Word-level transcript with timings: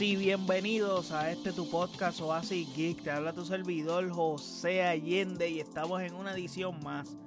sí, 0.00 0.16
bienvenidos 0.16 1.12
a 1.12 1.30
este 1.30 1.52
tu 1.52 1.68
podcast 1.68 2.22
Oasis 2.22 2.74
Geek. 2.74 3.02
Te 3.02 3.10
habla 3.10 3.34
tu 3.34 3.44
servidor 3.44 4.08
José 4.08 4.82
Allende 4.82 5.50
y 5.50 5.60
estamos 5.60 6.00
en 6.00 6.14
una 6.14 6.32
edición 6.32 6.82
más 6.82 7.18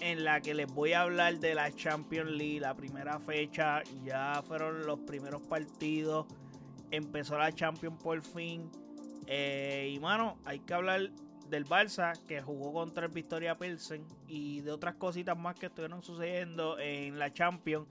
en 0.00 0.24
la 0.24 0.40
que 0.40 0.54
les 0.54 0.66
voy 0.66 0.94
a 0.94 1.02
hablar 1.02 1.38
de 1.40 1.54
la 1.54 1.70
Champions 1.74 2.30
League, 2.30 2.60
la 2.60 2.74
primera 2.74 3.20
fecha. 3.20 3.82
Ya 4.02 4.42
fueron 4.46 4.86
los 4.86 5.00
primeros 5.00 5.42
partidos. 5.42 6.24
Empezó 6.90 7.36
la 7.36 7.54
Champions 7.54 8.02
por 8.02 8.22
fin. 8.22 8.70
Eh, 9.26 9.92
y 9.94 10.00
mano, 10.00 10.38
hay 10.46 10.60
que 10.60 10.72
hablar 10.72 11.10
del 11.50 11.66
Barça 11.66 12.18
que 12.26 12.40
jugó 12.40 12.72
contra 12.72 13.04
el 13.04 13.12
Victoria 13.12 13.58
Pilsen 13.58 14.06
y 14.26 14.62
de 14.62 14.72
otras 14.72 14.94
cositas 14.94 15.36
más 15.36 15.54
que 15.56 15.66
estuvieron 15.66 16.02
sucediendo 16.02 16.78
en 16.78 17.18
la 17.18 17.30
Champions 17.34 17.86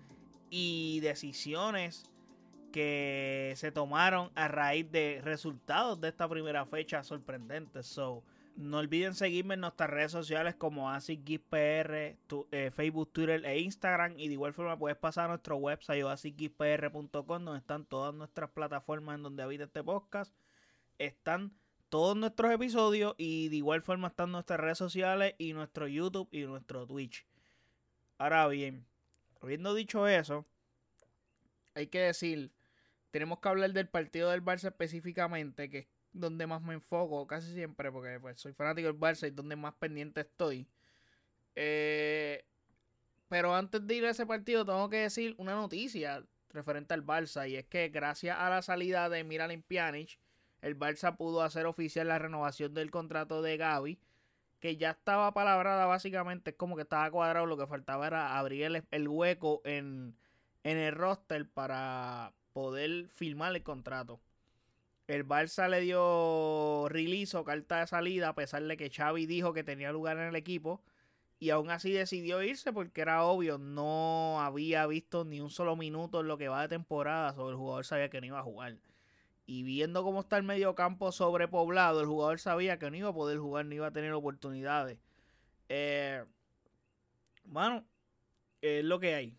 y 0.50 1.00
decisiones 1.02 2.10
que 2.76 3.54
se 3.56 3.72
tomaron 3.72 4.32
a 4.36 4.50
raíz 4.50 4.92
de 4.92 5.22
resultados 5.24 6.02
de 6.02 6.10
esta 6.10 6.28
primera 6.28 6.66
fecha 6.66 7.06
sorprendentes. 7.06 7.88
So, 7.88 8.22
no 8.58 8.80
olviden 8.80 9.16
seguirme 9.16 9.54
en 9.54 9.62
nuestras 9.62 9.90
redes 9.90 10.12
sociales 10.12 10.56
como 10.56 10.92
AsicGeekPR, 10.92 12.18
eh, 12.52 12.72
Facebook, 12.76 13.14
Twitter 13.14 13.46
e 13.46 13.62
Instagram. 13.62 14.20
Y 14.20 14.28
de 14.28 14.34
igual 14.34 14.54
forma 14.54 14.78
puedes 14.78 14.98
pasar 14.98 15.26
a 15.26 15.28
nuestro 15.30 15.56
website 15.56 16.04
asicgeekpr.com 16.04 17.46
donde 17.46 17.60
están 17.60 17.86
todas 17.86 18.14
nuestras 18.14 18.50
plataformas 18.50 19.16
en 19.16 19.24
donde 19.24 19.44
habita 19.44 19.64
este 19.64 19.82
podcast. 19.82 20.36
Están 20.98 21.54
todos 21.88 22.18
nuestros 22.18 22.52
episodios 22.52 23.16
y 23.18 23.48
de 23.48 23.56
igual 23.56 23.84
forma 23.84 24.10
están 24.10 24.34
nuestras 24.34 24.60
redes 24.60 24.78
sociales 24.78 25.34
y 25.38 25.54
nuestro 25.54 25.88
YouTube 25.88 26.28
y 26.30 26.42
nuestro 26.42 26.86
Twitch. 26.86 27.26
Ahora 28.18 28.46
bien, 28.50 28.86
habiendo 29.42 29.74
dicho 29.74 30.10
eso, 30.10 30.46
hay 31.74 31.88
que 31.88 32.00
decir 32.00 32.52
tenemos 33.16 33.40
que 33.40 33.48
hablar 33.48 33.72
del 33.72 33.88
partido 33.88 34.30
del 34.30 34.44
Barça 34.44 34.68
específicamente, 34.68 35.70
que 35.70 35.78
es 35.78 35.88
donde 36.12 36.48
más 36.48 36.62
me 36.62 36.74
enfoco 36.74 37.26
casi 37.26 37.54
siempre, 37.54 37.90
porque 37.90 38.20
pues, 38.20 38.42
soy 38.42 38.52
fanático 38.52 38.88
del 38.88 39.00
Barça 39.00 39.26
y 39.26 39.32
donde 39.32 39.56
más 39.56 39.74
pendiente 39.76 40.20
estoy. 40.20 40.68
Eh, 41.56 42.44
pero 43.30 43.56
antes 43.56 43.88
de 43.88 43.96
ir 43.96 44.06
a 44.06 44.10
ese 44.10 44.26
partido, 44.26 44.66
tengo 44.66 44.90
que 44.90 44.98
decir 44.98 45.34
una 45.38 45.56
noticia 45.56 46.26
referente 46.50 46.94
al 46.94 47.06
Barça, 47.06 47.50
y 47.50 47.56
es 47.56 47.64
que 47.64 47.88
gracias 47.88 48.38
a 48.38 48.50
la 48.50 48.62
salida 48.62 49.08
de 49.08 49.24
Miralem 49.24 49.62
Pjanic, 49.62 50.20
el 50.62 50.78
Barça 50.78 51.16
pudo 51.16 51.42
hacer 51.42 51.68
oficial 51.68 52.10
la 52.10 52.20
renovación 52.20 52.74
del 52.74 52.92
contrato 52.92 53.42
de 53.42 53.56
Gaby, 53.56 53.98
que 54.60 54.76
ya 54.76 54.90
estaba 54.90 55.34
palabrada 55.34 55.86
básicamente, 55.86 56.50
es 56.50 56.58
como 56.58 56.76
que 56.76 56.82
estaba 56.82 57.10
cuadrado, 57.12 57.46
lo 57.46 57.56
que 57.56 57.66
faltaba 57.66 58.08
era 58.08 58.38
abrir 58.38 58.84
el, 58.92 59.08
hueco 59.08 59.62
en, 59.64 60.18
en 60.64 60.78
el 60.78 60.94
roster 60.94 61.48
para 61.48 62.34
poder 62.56 63.10
firmar 63.10 63.54
el 63.54 63.64
contrato. 63.64 64.22
El 65.08 65.28
Barça 65.28 65.68
le 65.68 65.82
dio 65.82 66.88
release 66.88 67.36
o 67.36 67.44
carta 67.44 67.82
de 67.82 67.88
salida 67.88 68.30
a 68.30 68.36
pesar 68.36 68.64
de 68.64 68.78
que 68.78 68.90
Xavi 68.90 69.26
dijo 69.26 69.52
que 69.52 69.66
tenía 69.66 69.92
lugar 69.92 70.16
en 70.18 70.30
el 70.30 70.38
equipo 70.38 70.82
y 71.38 71.50
aún 71.50 71.70
así 71.70 71.92
decidió 71.92 72.42
irse 72.42 72.72
porque 72.72 73.02
era 73.02 73.26
obvio, 73.26 73.58
no 73.58 74.40
había 74.42 74.88
visto 74.88 75.26
ni 75.26 75.42
un 75.42 75.50
solo 75.50 75.76
minuto 75.76 76.22
en 76.22 76.30
lo 76.30 76.38
que 76.38 76.48
va 76.48 76.62
de 76.62 76.70
temporada 76.70 77.32
el 77.32 77.56
jugador 77.56 77.84
sabía 77.86 78.10
que 78.10 78.22
no 78.22 78.28
iba 78.28 78.40
a 78.40 78.44
jugar. 78.44 78.78
Y 79.46 79.64
viendo 79.64 80.02
cómo 80.02 80.22
está 80.22 80.38
el 80.38 80.44
medio 80.44 80.76
campo 80.76 81.12
sobrepoblado, 81.12 82.00
el 82.00 82.08
jugador 82.08 82.40
sabía 82.40 82.80
que 82.80 82.90
no 82.90 82.96
iba 82.96 83.10
a 83.10 83.14
poder 83.14 83.38
jugar, 83.38 83.66
no 83.66 83.76
iba 83.76 83.88
a 83.88 83.92
tener 83.92 84.14
oportunidades. 84.14 84.98
Eh, 85.68 86.24
bueno, 87.44 87.84
es 88.62 88.86
lo 88.86 89.02
que 89.02 89.14
hay. 89.14 89.38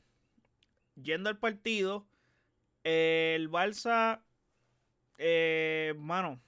Yendo 1.02 1.30
al 1.30 1.38
partido, 1.38 2.06
el 2.86 3.50
Barça, 3.50 4.22
eh, 5.18 5.94
mano, 5.98 6.40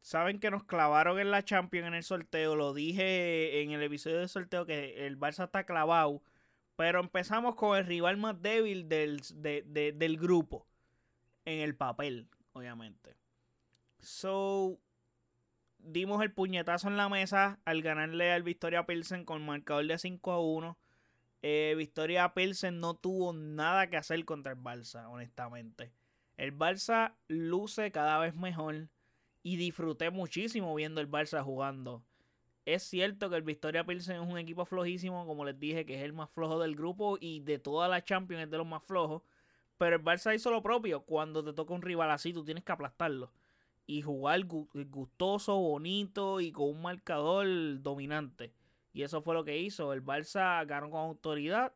saben 0.00 0.40
que 0.40 0.50
nos 0.50 0.64
clavaron 0.64 1.20
en 1.20 1.30
la 1.30 1.44
Champions 1.44 1.86
en 1.86 1.94
el 1.94 2.02
sorteo. 2.02 2.56
Lo 2.56 2.74
dije 2.74 3.62
en 3.62 3.70
el 3.70 3.84
episodio 3.84 4.18
del 4.18 4.28
sorteo 4.28 4.66
que 4.66 5.06
el 5.06 5.16
Barça 5.16 5.44
está 5.44 5.64
clavado. 5.64 6.22
Pero 6.74 6.98
empezamos 6.98 7.54
con 7.54 7.78
el 7.78 7.86
rival 7.86 8.16
más 8.16 8.42
débil 8.42 8.88
del, 8.88 9.20
del 9.36 10.16
grupo. 10.18 10.66
En 11.44 11.60
el 11.60 11.76
papel, 11.76 12.28
obviamente. 12.52 13.16
So, 14.00 14.80
dimos 15.78 16.20
el 16.22 16.32
puñetazo 16.32 16.88
en 16.88 16.96
la 16.96 17.08
mesa 17.08 17.60
al 17.64 17.82
ganarle 17.82 18.32
al 18.32 18.42
Victoria 18.42 18.86
Pilsen 18.86 19.24
con 19.24 19.46
marcador 19.46 19.86
de 19.86 19.98
5 19.98 20.32
a 20.32 20.40
1. 20.40 20.78
Eh, 21.42 21.74
Victoria 21.76 22.34
Pilsen 22.34 22.80
no 22.80 22.94
tuvo 22.94 23.32
nada 23.32 23.88
que 23.88 23.96
hacer 23.96 24.24
contra 24.24 24.52
el 24.52 24.58
Barça, 24.58 25.08
honestamente. 25.08 25.92
El 26.36 26.56
Barça 26.56 27.14
luce 27.28 27.90
cada 27.92 28.18
vez 28.18 28.34
mejor 28.34 28.88
y 29.42 29.56
disfruté 29.56 30.10
muchísimo 30.10 30.74
viendo 30.74 31.00
el 31.00 31.10
Barça 31.10 31.42
jugando. 31.42 32.04
Es 32.66 32.82
cierto 32.82 33.30
que 33.30 33.36
el 33.36 33.42
Victoria 33.42 33.84
Pilsen 33.84 34.22
es 34.22 34.28
un 34.28 34.38
equipo 34.38 34.64
flojísimo, 34.64 35.26
como 35.26 35.44
les 35.44 35.58
dije, 35.58 35.86
que 35.86 35.96
es 35.96 36.02
el 36.02 36.12
más 36.12 36.30
flojo 36.30 36.60
del 36.60 36.76
grupo 36.76 37.16
y 37.20 37.40
de 37.40 37.58
toda 37.58 37.88
la 37.88 38.04
Champions 38.04 38.44
es 38.44 38.50
de 38.50 38.58
los 38.58 38.66
más 38.66 38.82
flojos. 38.84 39.22
Pero 39.78 39.96
el 39.96 40.04
Barça 40.04 40.34
hizo 40.34 40.50
lo 40.50 40.62
propio. 40.62 41.00
Cuando 41.00 41.42
te 41.42 41.54
toca 41.54 41.72
un 41.72 41.80
rival 41.80 42.10
así, 42.10 42.34
tú 42.34 42.44
tienes 42.44 42.64
que 42.64 42.72
aplastarlo. 42.72 43.32
Y 43.86 44.02
jugar 44.02 44.44
gustoso, 44.44 45.56
bonito 45.56 46.40
y 46.40 46.52
con 46.52 46.68
un 46.68 46.82
marcador 46.82 47.48
dominante. 47.82 48.52
Y 48.92 49.02
eso 49.02 49.22
fue 49.22 49.34
lo 49.34 49.44
que 49.44 49.58
hizo. 49.58 49.92
El 49.92 50.04
Barça 50.04 50.66
ganó 50.66 50.90
con 50.90 51.00
autoridad. 51.00 51.72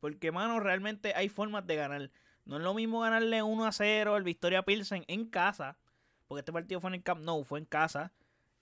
Porque, 0.00 0.32
mano, 0.32 0.60
realmente 0.60 1.14
hay 1.14 1.28
formas 1.28 1.66
de 1.66 1.76
ganar. 1.76 2.10
No 2.44 2.56
es 2.56 2.62
lo 2.62 2.74
mismo 2.74 3.00
ganarle 3.00 3.42
1 3.42 3.64
a 3.64 3.72
0 3.72 4.14
al 4.14 4.24
Victoria 4.24 4.62
Pilsen 4.62 5.04
en 5.06 5.26
casa. 5.26 5.78
Porque 6.26 6.40
este 6.40 6.52
partido 6.52 6.80
fue 6.80 6.90
en 6.90 6.94
el 6.94 7.02
Camp 7.02 7.22
Nou, 7.22 7.44
fue 7.44 7.58
en 7.58 7.66
casa. 7.66 8.12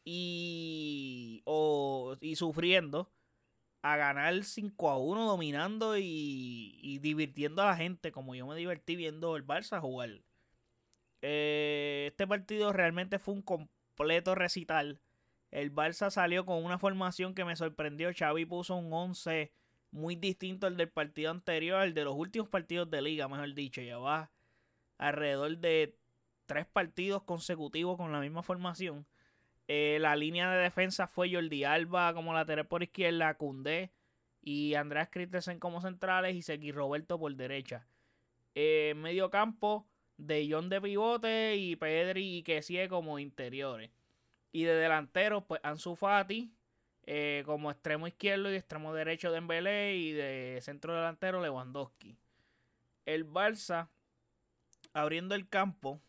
Y, 0.05 1.43
y 2.21 2.37
sufriendo. 2.37 3.11
A 3.83 3.97
ganar 3.97 4.45
5 4.45 4.91
a 4.91 4.99
1 4.99 5.27
dominando 5.27 5.97
y, 5.97 6.79
y, 6.83 6.99
divirtiendo 6.99 7.63
a 7.63 7.67
la 7.67 7.77
gente. 7.77 8.13
Como 8.13 8.35
yo 8.35 8.47
me 8.47 8.57
divertí 8.57 8.97
viendo 8.97 9.37
el 9.37 9.47
Barça 9.47 9.81
jugar. 9.81 10.21
Eh, 11.23 12.09
este 12.11 12.27
partido 12.27 12.73
realmente 12.73 13.19
fue 13.19 13.35
un 13.35 13.43
completo 13.43 14.35
recital 14.35 15.01
el 15.51 15.75
Barça 15.75 16.11
salió 16.11 16.45
con 16.47 16.65
una 16.65 16.79
formación 16.79 17.35
que 17.35 17.45
me 17.45 17.57
sorprendió. 17.57 18.11
Xavi 18.17 18.45
puso 18.45 18.77
un 18.77 18.93
11 18.93 19.53
muy 19.91 20.15
distinto 20.15 20.67
al 20.67 20.77
del 20.77 20.89
partido 20.89 21.31
anterior, 21.31 21.83
el 21.83 21.95
de 21.95 22.05
los 22.05 22.15
últimos 22.15 22.49
partidos 22.49 22.91
de 22.91 23.03
liga, 23.03 23.29
mejor 23.29 23.53
dicho. 23.55 23.81
Ya 23.83 23.99
va 23.99 24.31
alrededor 24.99 25.59
de 25.59 25.97
tres 26.47 26.67
partidos 26.67 27.23
consecutivos 27.23 27.97
con 27.97 28.13
la 28.13 28.21
misma 28.21 28.43
formación. 28.43 29.07
Eh, 29.67 29.99
la 30.01 30.17
línea 30.17 30.51
de 30.51 30.63
defensa 30.63 31.07
fue 31.07 31.33
Jordi 31.33 31.65
Alba 31.65 32.13
como 32.13 32.35
lateral 32.35 32.67
por 32.67 32.83
izquierda, 32.83 33.35
Cundé 33.35 33.93
y 34.43 34.75
Andrés 34.75 35.09
Christensen 35.11 35.59
como 35.59 35.81
centrales 35.81 36.35
y 36.35 36.43
Sergi 36.43 36.73
Roberto 36.73 37.19
por 37.19 37.35
derecha. 37.35 37.87
Eh, 38.55 38.95
medio 38.97 39.31
campo, 39.31 39.87
De 40.17 40.47
John 40.51 40.69
de 40.69 40.81
pivote 40.81 41.57
y 41.57 41.77
Pedri 41.77 42.39
y 42.39 42.43
Kessie 42.43 42.89
como 42.89 43.19
interiores. 43.19 43.91
Y 44.53 44.65
de 44.65 44.75
delantero, 44.75 45.47
pues 45.47 45.61
Ansu 45.63 45.95
Fati 45.97 46.53
eh, 47.07 47.43
como 47.47 47.71
extremo 47.71 48.07
izquierdo 48.07 48.53
y 48.53 48.57
extremo 48.57 48.95
derecho 48.95 49.29
de 49.29 49.35
Dembélé 49.35 49.97
y 49.97 50.13
de 50.13 50.59
centro 50.63 50.95
delantero 50.95 51.41
Lewandowski. 51.41 52.17
El 53.07 53.29
Barça 53.29 53.89
abriendo 54.93 55.35
el 55.35 55.49
campo 55.49 56.01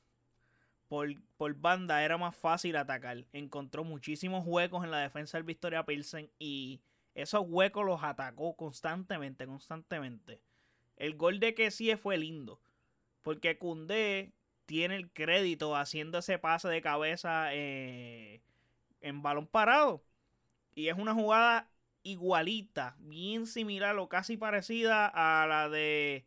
por, 0.87 1.09
por, 1.37 1.55
banda 1.55 2.03
era 2.03 2.17
más 2.17 2.35
fácil 2.35 2.75
atacar. 2.75 3.25
Encontró 3.31 3.83
muchísimos 3.83 4.43
huecos 4.45 4.83
en 4.83 4.91
la 4.91 4.99
defensa 4.99 5.37
del 5.37 5.45
Victoria 5.45 5.85
Pilsen 5.85 6.29
y 6.37 6.81
esos 7.15 7.45
huecos 7.47 7.85
los 7.85 8.03
atacó 8.03 8.55
constantemente, 8.55 9.47
constantemente. 9.47 10.41
El 10.97 11.15
gol 11.15 11.39
de 11.39 11.55
Kessie 11.55 11.97
fue 11.97 12.17
lindo 12.17 12.59
porque 13.21 13.57
Cundé 13.57 14.33
tiene 14.71 14.95
el 14.95 15.11
crédito 15.11 15.75
haciendo 15.75 16.19
ese 16.19 16.39
pase 16.39 16.69
de 16.69 16.81
cabeza 16.81 17.53
eh, 17.53 18.41
en 19.01 19.21
balón 19.21 19.45
parado. 19.45 20.01
Y 20.73 20.87
es 20.87 20.97
una 20.97 21.13
jugada 21.13 21.69
igualita, 22.03 22.95
bien 22.99 23.47
similar 23.47 23.97
o 23.97 24.07
casi 24.07 24.37
parecida 24.37 25.11
a 25.13 25.45
la 25.45 25.67
de 25.67 26.25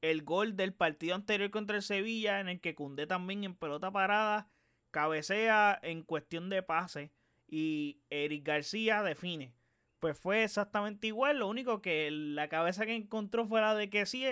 el 0.00 0.24
gol 0.24 0.56
del 0.56 0.74
partido 0.74 1.14
anterior 1.14 1.52
contra 1.52 1.76
el 1.76 1.84
Sevilla, 1.84 2.40
en 2.40 2.48
el 2.48 2.60
que 2.60 2.74
Cundé 2.74 3.06
también 3.06 3.44
en 3.44 3.54
pelota 3.54 3.92
parada 3.92 4.48
cabecea 4.90 5.78
en 5.80 6.02
cuestión 6.02 6.50
de 6.50 6.64
pase 6.64 7.12
y 7.46 8.00
Eric 8.10 8.44
García 8.44 9.04
define. 9.04 9.54
Pues 10.00 10.18
fue 10.18 10.42
exactamente 10.42 11.06
igual, 11.06 11.38
lo 11.38 11.46
único 11.46 11.80
que 11.80 12.10
la 12.10 12.48
cabeza 12.48 12.86
que 12.86 12.96
encontró 12.96 13.46
fue 13.46 13.60
la 13.60 13.76
de 13.76 14.04
sí 14.04 14.26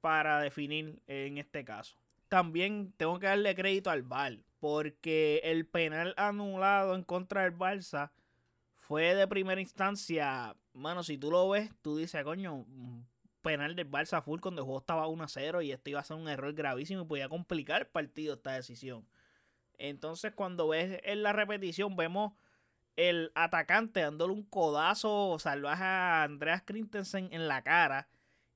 para 0.00 0.40
definir 0.40 1.02
en 1.06 1.36
este 1.36 1.66
caso 1.66 1.98
también 2.34 2.92
tengo 2.96 3.20
que 3.20 3.28
darle 3.28 3.54
crédito 3.54 3.90
al 3.90 4.02
VAR. 4.02 4.40
Porque 4.58 5.40
el 5.44 5.68
penal 5.68 6.14
anulado 6.16 6.96
en 6.96 7.04
contra 7.04 7.42
del 7.42 7.56
Barça 7.56 8.10
fue 8.74 9.14
de 9.14 9.28
primera 9.28 9.60
instancia. 9.60 10.56
Mano, 10.72 11.04
si 11.04 11.16
tú 11.16 11.30
lo 11.30 11.48
ves, 11.48 11.70
tú 11.80 11.96
dices, 11.96 12.24
coño, 12.24 12.66
penal 13.40 13.76
del 13.76 13.88
Barça 13.88 14.20
full 14.20 14.40
cuando 14.40 14.62
el 14.62 14.64
juego 14.64 14.80
estaba 14.80 15.06
1 15.06 15.22
a 15.22 15.28
0 15.28 15.62
y 15.62 15.70
esto 15.70 15.90
iba 15.90 16.00
a 16.00 16.04
ser 16.04 16.16
un 16.16 16.28
error 16.28 16.52
gravísimo 16.54 17.02
y 17.02 17.06
podía 17.06 17.28
complicar 17.28 17.82
el 17.82 17.86
partido 17.86 18.34
esta 18.34 18.54
decisión. 18.54 19.06
Entonces 19.78 20.32
cuando 20.34 20.66
ves 20.66 21.00
en 21.04 21.22
la 21.22 21.32
repetición 21.32 21.94
vemos 21.94 22.32
el 22.96 23.30
atacante 23.36 24.00
dándole 24.00 24.32
un 24.32 24.42
codazo 24.42 25.38
salvaje 25.38 25.84
a 25.84 26.24
Andreas 26.24 26.62
Christensen 26.64 27.28
en 27.30 27.46
la 27.46 27.62
cara 27.62 28.08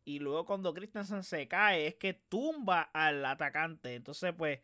y 0.08 0.20
luego 0.20 0.46
cuando 0.46 0.72
Christensen 0.72 1.22
se 1.22 1.49
cae 1.49 1.87
es 1.88 1.96
que 1.96 2.14
tumba 2.14 2.81
al 2.94 3.22
atacante. 3.26 3.94
Entonces 3.94 4.32
pues 4.32 4.60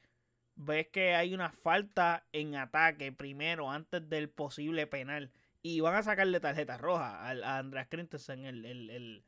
ves 0.55 0.89
que 0.89 1.15
hay 1.15 1.35
una 1.35 1.51
falta 1.51 2.27
en 2.33 2.57
ataque 2.57 3.13
primero 3.13 3.71
antes 3.71 4.09
del 4.09 4.31
posible 4.31 4.87
penal 4.87 5.31
y 5.61 5.81
van 5.81 5.97
a 5.97 6.03
sacarle 6.03 6.41
tarjeta 6.41 6.79
roja 6.79 7.29
a, 7.29 7.59
Andreas 7.59 7.89
Christensen 7.91 8.47
el, 8.47 8.65
el, 8.65 8.89
el, 8.89 9.25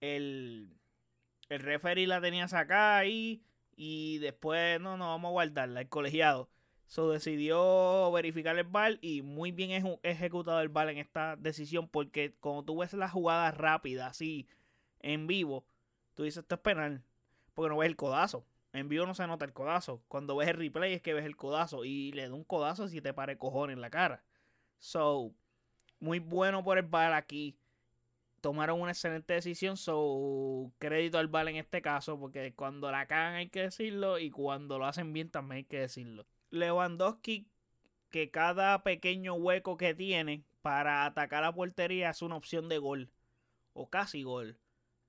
el, 0.00 0.78
el 1.48 1.60
referee 1.60 2.06
la 2.06 2.20
tenía 2.20 2.46
sacada 2.46 2.98
ahí 2.98 3.42
y 3.74 4.18
después 4.18 4.80
no, 4.80 4.96
no, 4.96 5.08
vamos 5.08 5.30
a 5.30 5.32
guardarla, 5.32 5.80
el 5.80 5.88
colegiado. 5.88 6.48
So 6.86 7.10
decidió 7.10 8.12
verificar 8.12 8.56
el 8.56 8.68
bal 8.68 9.00
y 9.02 9.22
muy 9.22 9.50
bien 9.50 9.98
ejecutado 10.04 10.60
el 10.60 10.68
bal 10.68 10.90
en 10.90 10.98
esta 10.98 11.34
decisión 11.34 11.88
porque 11.88 12.36
como 12.38 12.64
tú 12.64 12.78
ves 12.78 12.92
la 12.92 13.08
jugada 13.08 13.50
rápida 13.50 14.06
así 14.06 14.46
en 15.00 15.26
vivo, 15.26 15.64
tú 16.14 16.24
dices 16.24 16.42
esto 16.42 16.54
es 16.54 16.60
penal 16.60 17.02
porque 17.54 17.68
no 17.68 17.78
ves 17.78 17.88
el 17.88 17.96
codazo. 17.96 18.44
En 18.72 18.88
vivo 18.88 19.04
no 19.04 19.14
se 19.14 19.26
nota 19.26 19.44
el 19.44 19.52
codazo. 19.52 20.02
Cuando 20.08 20.36
ves 20.36 20.48
el 20.48 20.56
replay 20.56 20.92
es 20.92 21.02
que 21.02 21.12
ves 21.12 21.24
el 21.24 21.36
codazo 21.36 21.84
y 21.84 22.12
le 22.12 22.28
da 22.28 22.34
un 22.34 22.44
codazo 22.44 22.88
si 22.88 23.00
te 23.00 23.12
pare 23.12 23.36
cojones 23.36 23.74
en 23.74 23.80
la 23.80 23.90
cara. 23.90 24.22
So, 24.78 25.32
muy 25.98 26.20
bueno 26.20 26.62
por 26.62 26.78
el 26.78 26.86
bal 26.86 27.12
aquí 27.14 27.58
tomaron 28.40 28.80
una 28.80 28.92
excelente 28.92 29.34
decisión. 29.34 29.76
So, 29.76 30.72
crédito 30.78 31.18
al 31.18 31.28
Val 31.28 31.48
en 31.48 31.56
este 31.56 31.82
caso, 31.82 32.18
porque 32.18 32.54
cuando 32.54 32.90
la 32.90 33.06
cagan 33.06 33.34
hay 33.34 33.48
que 33.48 33.62
decirlo 33.62 34.18
y 34.18 34.30
cuando 34.30 34.78
lo 34.78 34.86
hacen 34.86 35.12
bien 35.12 35.30
también 35.30 35.58
hay 35.58 35.64
que 35.64 35.80
decirlo. 35.80 36.26
Lewandowski, 36.50 37.46
que 38.10 38.30
cada 38.30 38.82
pequeño 38.82 39.34
hueco 39.34 39.76
que 39.76 39.94
tiene 39.94 40.44
para 40.62 41.04
atacar 41.04 41.42
la 41.42 41.54
portería 41.54 42.10
es 42.10 42.22
una 42.22 42.36
opción 42.36 42.68
de 42.68 42.78
gol, 42.78 43.10
o 43.72 43.88
casi 43.88 44.22
gol. 44.22 44.58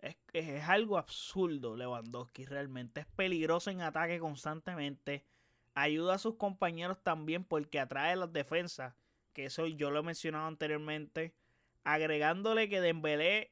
Es, 0.01 0.18
es 0.33 0.63
algo 0.68 0.98
absurdo 0.98 1.75
Lewandowski, 1.75 2.45
realmente. 2.45 3.01
Es 3.01 3.06
peligroso 3.07 3.69
en 3.69 3.81
ataque 3.81 4.19
constantemente. 4.19 5.24
Ayuda 5.74 6.15
a 6.15 6.19
sus 6.19 6.36
compañeros 6.36 6.98
también 7.01 7.44
porque 7.44 7.80
atrae 7.80 8.15
las 8.15 8.33
defensas, 8.33 8.94
que 9.33 9.45
eso 9.45 9.68
yo 9.68 9.89
lo 9.92 10.00
he 10.00 10.03
mencionado 10.03 10.48
anteriormente 10.48 11.33
agregándole 11.83 12.69
que 12.69 12.81
Dembélé 12.81 13.51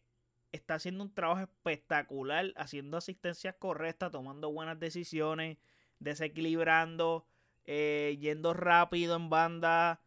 está 0.51 0.75
haciendo 0.75 1.03
un 1.03 1.13
trabajo 1.13 1.41
espectacular, 1.41 2.53
haciendo 2.55 2.97
asistencias 2.97 3.55
correctas, 3.57 4.11
tomando 4.11 4.51
buenas 4.51 4.79
decisiones, 4.79 5.57
desequilibrando, 5.99 7.25
eh, 7.65 8.17
yendo 8.19 8.53
rápido 8.53 9.15
en 9.15 9.29
banda, 9.29 10.01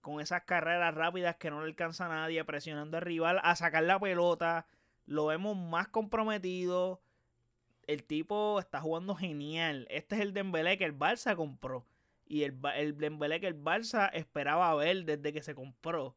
con 0.00 0.20
esas 0.20 0.44
carreras 0.44 0.94
rápidas 0.94 1.36
que 1.36 1.50
no 1.50 1.60
le 1.60 1.66
alcanza 1.66 2.06
a 2.06 2.08
nadie, 2.08 2.44
presionando 2.44 2.96
al 2.96 3.02
rival 3.02 3.40
a 3.42 3.56
sacar 3.56 3.82
la 3.84 3.98
pelota. 3.98 4.66
Lo 5.08 5.24
vemos 5.24 5.56
más 5.56 5.88
comprometido. 5.88 7.00
El 7.86 8.04
tipo 8.04 8.60
está 8.60 8.82
jugando 8.82 9.14
genial. 9.14 9.86
Este 9.88 10.16
es 10.16 10.20
el 10.20 10.34
Dembélé 10.34 10.76
que 10.76 10.84
el 10.84 10.96
Barça 10.96 11.34
compró. 11.34 11.86
Y 12.26 12.42
el, 12.42 12.58
el 12.76 12.98
Dembélé 12.98 13.40
que 13.40 13.46
el 13.46 13.58
Barça 13.58 14.10
esperaba 14.12 14.74
ver 14.74 15.06
desde 15.06 15.32
que 15.32 15.42
se 15.42 15.54
compró. 15.54 16.14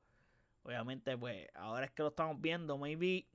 Obviamente, 0.64 1.18
pues 1.18 1.48
ahora 1.56 1.86
es 1.86 1.92
que 1.92 2.04
lo 2.04 2.10
estamos 2.10 2.42
viendo. 2.42 2.78
Maybe 2.78 3.28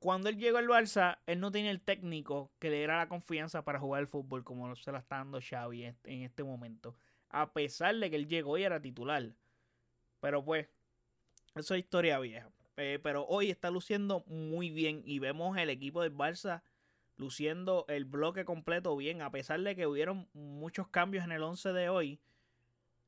cuando 0.00 0.28
él 0.28 0.36
llegó 0.36 0.58
al 0.58 0.68
Barça, 0.68 1.16
él 1.24 1.40
no 1.40 1.50
tenía 1.50 1.70
el 1.70 1.80
técnico 1.80 2.50
que 2.58 2.68
le 2.68 2.76
diera 2.76 2.98
la 2.98 3.08
confianza 3.08 3.64
para 3.64 3.80
jugar 3.80 4.02
el 4.02 4.06
fútbol 4.06 4.44
como 4.44 4.76
se 4.76 4.92
la 4.92 4.98
está 4.98 5.16
dando 5.16 5.40
Xavi 5.40 5.84
en 5.84 6.22
este 6.22 6.44
momento. 6.44 6.94
A 7.30 7.54
pesar 7.54 7.96
de 7.96 8.10
que 8.10 8.16
él 8.16 8.28
llegó 8.28 8.58
y 8.58 8.64
era 8.64 8.82
titular. 8.82 9.32
Pero 10.20 10.44
pues, 10.44 10.68
eso 11.54 11.74
es 11.74 11.80
historia 11.80 12.18
vieja. 12.18 12.50
Eh, 12.76 12.98
pero 13.02 13.26
hoy 13.26 13.50
está 13.50 13.70
luciendo 13.70 14.24
muy 14.26 14.70
bien 14.70 15.02
y 15.04 15.18
vemos 15.18 15.56
el 15.56 15.70
equipo 15.70 16.02
del 16.02 16.14
Barça 16.14 16.62
luciendo 17.16 17.84
el 17.88 18.04
bloque 18.04 18.44
completo 18.44 18.96
bien. 18.96 19.22
A 19.22 19.30
pesar 19.30 19.60
de 19.60 19.76
que 19.76 19.86
hubieron 19.86 20.28
muchos 20.32 20.88
cambios 20.88 21.24
en 21.24 21.32
el 21.32 21.42
11 21.42 21.72
de 21.72 21.88
hoy, 21.88 22.20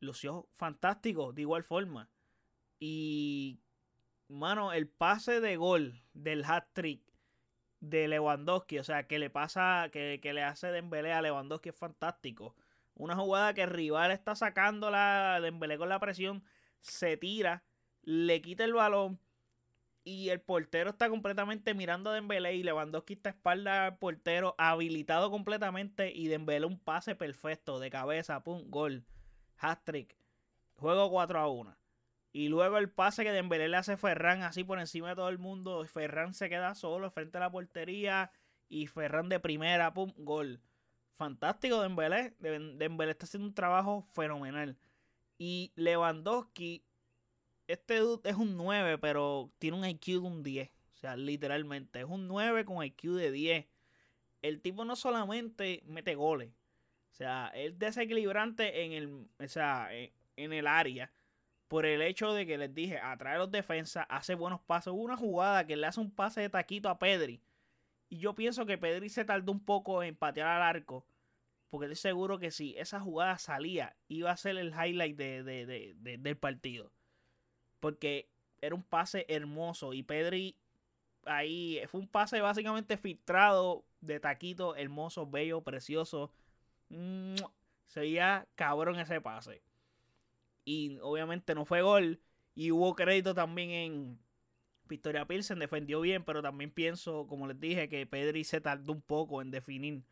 lució 0.00 0.48
fantástico 0.52 1.32
de 1.32 1.42
igual 1.42 1.64
forma. 1.64 2.08
Y, 2.78 3.58
mano, 4.28 4.72
el 4.72 4.88
pase 4.88 5.40
de 5.40 5.56
gol 5.56 6.02
del 6.14 6.44
hat 6.44 6.66
trick 6.72 7.02
de 7.80 8.08
Lewandowski, 8.08 8.78
o 8.78 8.84
sea, 8.84 9.06
que 9.06 9.18
le 9.18 9.30
pasa, 9.30 9.88
que, 9.92 10.20
le 10.22 10.42
hace 10.42 10.68
Dembélé 10.68 11.12
a 11.12 11.22
Lewandowski 11.22 11.70
es 11.70 11.76
fantástico. 11.76 12.54
Una 12.94 13.16
jugada 13.16 13.54
que 13.54 13.62
el 13.62 13.70
rival 13.70 14.10
está 14.10 14.34
sacando 14.34 14.90
la 14.90 15.40
Dembélé 15.40 15.78
con 15.78 15.88
la 15.88 16.00
presión, 16.00 16.44
se 16.80 17.16
tira, 17.16 17.64
le 18.02 18.40
quita 18.40 18.64
el 18.64 18.72
balón 18.72 19.20
y 20.06 20.30
el 20.30 20.40
portero 20.40 20.90
está 20.90 21.08
completamente 21.08 21.74
mirando 21.74 22.10
a 22.10 22.14
Dembélé 22.14 22.54
y 22.54 22.62
Lewandowski 22.62 23.14
está 23.14 23.30
espalda 23.30 23.86
al 23.86 23.98
portero 23.98 24.54
habilitado 24.56 25.32
completamente 25.32 26.12
y 26.14 26.28
Dembélé 26.28 26.64
un 26.64 26.78
pase 26.78 27.16
perfecto 27.16 27.80
de 27.80 27.90
cabeza, 27.90 28.44
pum, 28.44 28.70
gol, 28.70 29.04
hat 29.58 29.80
trick. 29.82 30.16
Juego 30.76 31.10
4 31.10 31.40
a 31.40 31.48
1. 31.48 31.76
Y 32.32 32.48
luego 32.48 32.78
el 32.78 32.88
pase 32.88 33.24
que 33.24 33.32
Dembélé 33.32 33.66
le 33.66 33.78
hace 33.78 33.96
Ferran 33.96 34.44
así 34.44 34.62
por 34.62 34.78
encima 34.78 35.08
de 35.08 35.16
todo 35.16 35.28
el 35.28 35.38
mundo. 35.38 35.84
Ferran 35.86 36.34
se 36.34 36.48
queda 36.48 36.76
solo 36.76 37.10
frente 37.10 37.38
a 37.38 37.40
la 37.40 37.50
portería. 37.50 38.30
Y 38.68 38.86
Ferran 38.86 39.28
de 39.28 39.40
primera, 39.40 39.92
pum, 39.92 40.12
gol. 40.18 40.60
Fantástico 41.16 41.80
Dembélé. 41.80 42.36
Dembélé 42.38 43.10
está 43.10 43.26
haciendo 43.26 43.48
un 43.48 43.54
trabajo 43.54 44.06
fenomenal. 44.12 44.78
Y 45.36 45.72
Lewandowski, 45.74 46.84
este 47.66 47.98
dude 47.98 48.28
es 48.28 48.36
un 48.36 48.56
9, 48.56 48.98
pero 48.98 49.50
tiene 49.58 49.76
un 49.76 49.84
IQ 49.84 50.06
de 50.06 50.18
un 50.18 50.42
10. 50.42 50.70
O 50.94 50.98
sea, 50.98 51.16
literalmente. 51.16 52.00
Es 52.00 52.06
un 52.06 52.28
9 52.28 52.64
con 52.64 52.84
IQ 52.84 53.14
de 53.14 53.30
10. 53.30 53.66
El 54.42 54.60
tipo 54.60 54.84
no 54.84 54.96
solamente 54.96 55.82
mete 55.86 56.14
goles. 56.14 56.50
O 57.12 57.14
sea, 57.16 57.50
es 57.54 57.78
desequilibrante 57.78 58.84
en 58.84 58.92
el, 58.92 59.26
o 59.38 59.48
sea, 59.48 59.88
en 59.92 60.52
el 60.52 60.66
área 60.66 61.10
por 61.68 61.84
el 61.86 62.02
hecho 62.02 62.32
de 62.32 62.46
que 62.46 62.58
les 62.58 62.72
dije, 62.74 62.98
atrae 62.98 63.38
los 63.38 63.50
defensas, 63.50 64.06
hace 64.08 64.34
buenos 64.34 64.60
pasos. 64.60 64.92
Hubo 64.92 65.02
una 65.02 65.16
jugada 65.16 65.66
que 65.66 65.76
le 65.76 65.86
hace 65.86 66.00
un 66.00 66.10
pase 66.10 66.40
de 66.42 66.48
taquito 66.48 66.88
a 66.88 66.98
Pedri. 66.98 67.42
Y 68.08 68.18
yo 68.18 68.34
pienso 68.34 68.66
que 68.66 68.78
Pedri 68.78 69.08
se 69.08 69.24
tardó 69.24 69.52
un 69.52 69.64
poco 69.64 70.02
en 70.02 70.14
patear 70.14 70.48
al 70.48 70.62
arco. 70.62 71.06
Porque 71.68 71.86
estoy 71.86 72.10
seguro 72.10 72.38
que 72.38 72.52
si 72.52 72.76
esa 72.78 73.00
jugada 73.00 73.38
salía, 73.38 73.96
iba 74.06 74.30
a 74.30 74.36
ser 74.36 74.56
el 74.56 74.68
highlight 74.68 75.16
del 75.16 76.36
partido. 76.38 76.92
Porque 77.80 78.28
era 78.60 78.74
un 78.74 78.82
pase 78.82 79.26
hermoso. 79.28 79.92
Y 79.92 80.02
Pedri 80.02 80.56
ahí 81.24 81.80
fue 81.88 82.00
un 82.00 82.08
pase 82.08 82.40
básicamente 82.40 82.96
filtrado 82.96 83.84
de 84.00 84.20
taquito, 84.20 84.76
hermoso, 84.76 85.26
bello, 85.26 85.62
precioso. 85.62 86.32
Se 86.88 88.00
veía 88.00 88.46
cabrón 88.54 88.98
ese 88.98 89.20
pase 89.20 89.62
y 90.66 90.98
obviamente 91.00 91.54
no 91.54 91.64
fue 91.64 91.80
gol. 91.80 92.20
Y 92.54 92.70
hubo 92.72 92.94
crédito 92.94 93.34
también 93.34 93.70
en 93.70 94.18
Victoria 94.88 95.26
Pilsen, 95.26 95.58
defendió 95.58 96.00
bien, 96.00 96.24
pero 96.24 96.42
también 96.42 96.70
pienso, 96.70 97.26
como 97.26 97.46
les 97.46 97.58
dije, 97.58 97.88
que 97.88 98.06
Pedri 98.06 98.44
se 98.44 98.60
tardó 98.60 98.92
un 98.92 99.00
poco 99.00 99.40
en 99.40 99.50
definir 99.50 100.02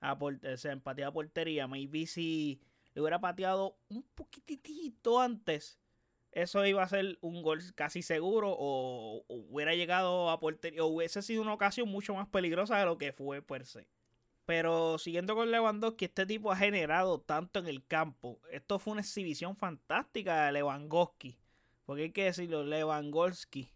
a 0.00 0.12
o 0.12 0.56
sea, 0.56 0.72
en 0.72 0.80
portería. 0.80 1.66
Maybe 1.66 2.06
si 2.06 2.60
le 2.94 3.00
hubiera 3.00 3.20
pateado 3.20 3.76
un 3.88 4.02
poquitito 4.14 5.20
antes, 5.20 5.78
eso 6.34 6.66
iba 6.66 6.82
a 6.82 6.88
ser 6.88 7.16
un 7.20 7.42
gol 7.42 7.60
casi 7.76 8.02
seguro 8.02 8.54
o, 8.58 9.24
hubiera 9.28 9.74
llegado 9.74 10.30
a 10.30 10.40
portería 10.40 10.84
o 10.84 10.88
hubiese 10.88 11.22
sido 11.22 11.42
una 11.42 11.54
ocasión 11.54 11.88
mucho 11.88 12.14
más 12.14 12.28
peligrosa 12.28 12.76
de 12.78 12.84
lo 12.84 12.98
que 12.98 13.12
fue 13.12 13.40
per 13.40 13.64
se. 13.64 13.86
Pero 14.44 14.98
siguiendo 14.98 15.36
con 15.36 15.50
Lewandowski, 15.50 16.06
este 16.06 16.26
tipo 16.26 16.50
ha 16.52 16.56
generado 16.56 17.20
tanto 17.20 17.60
en 17.60 17.68
el 17.68 17.86
campo. 17.86 18.40
Esto 18.50 18.78
fue 18.78 18.92
una 18.92 19.00
exhibición 19.00 19.56
fantástica 19.56 20.46
de 20.46 20.52
Lewandowski. 20.52 21.38
Porque 21.86 22.02
hay 22.02 22.10
que 22.10 22.24
decirlo, 22.24 22.64
Lewandowski. 22.64 23.70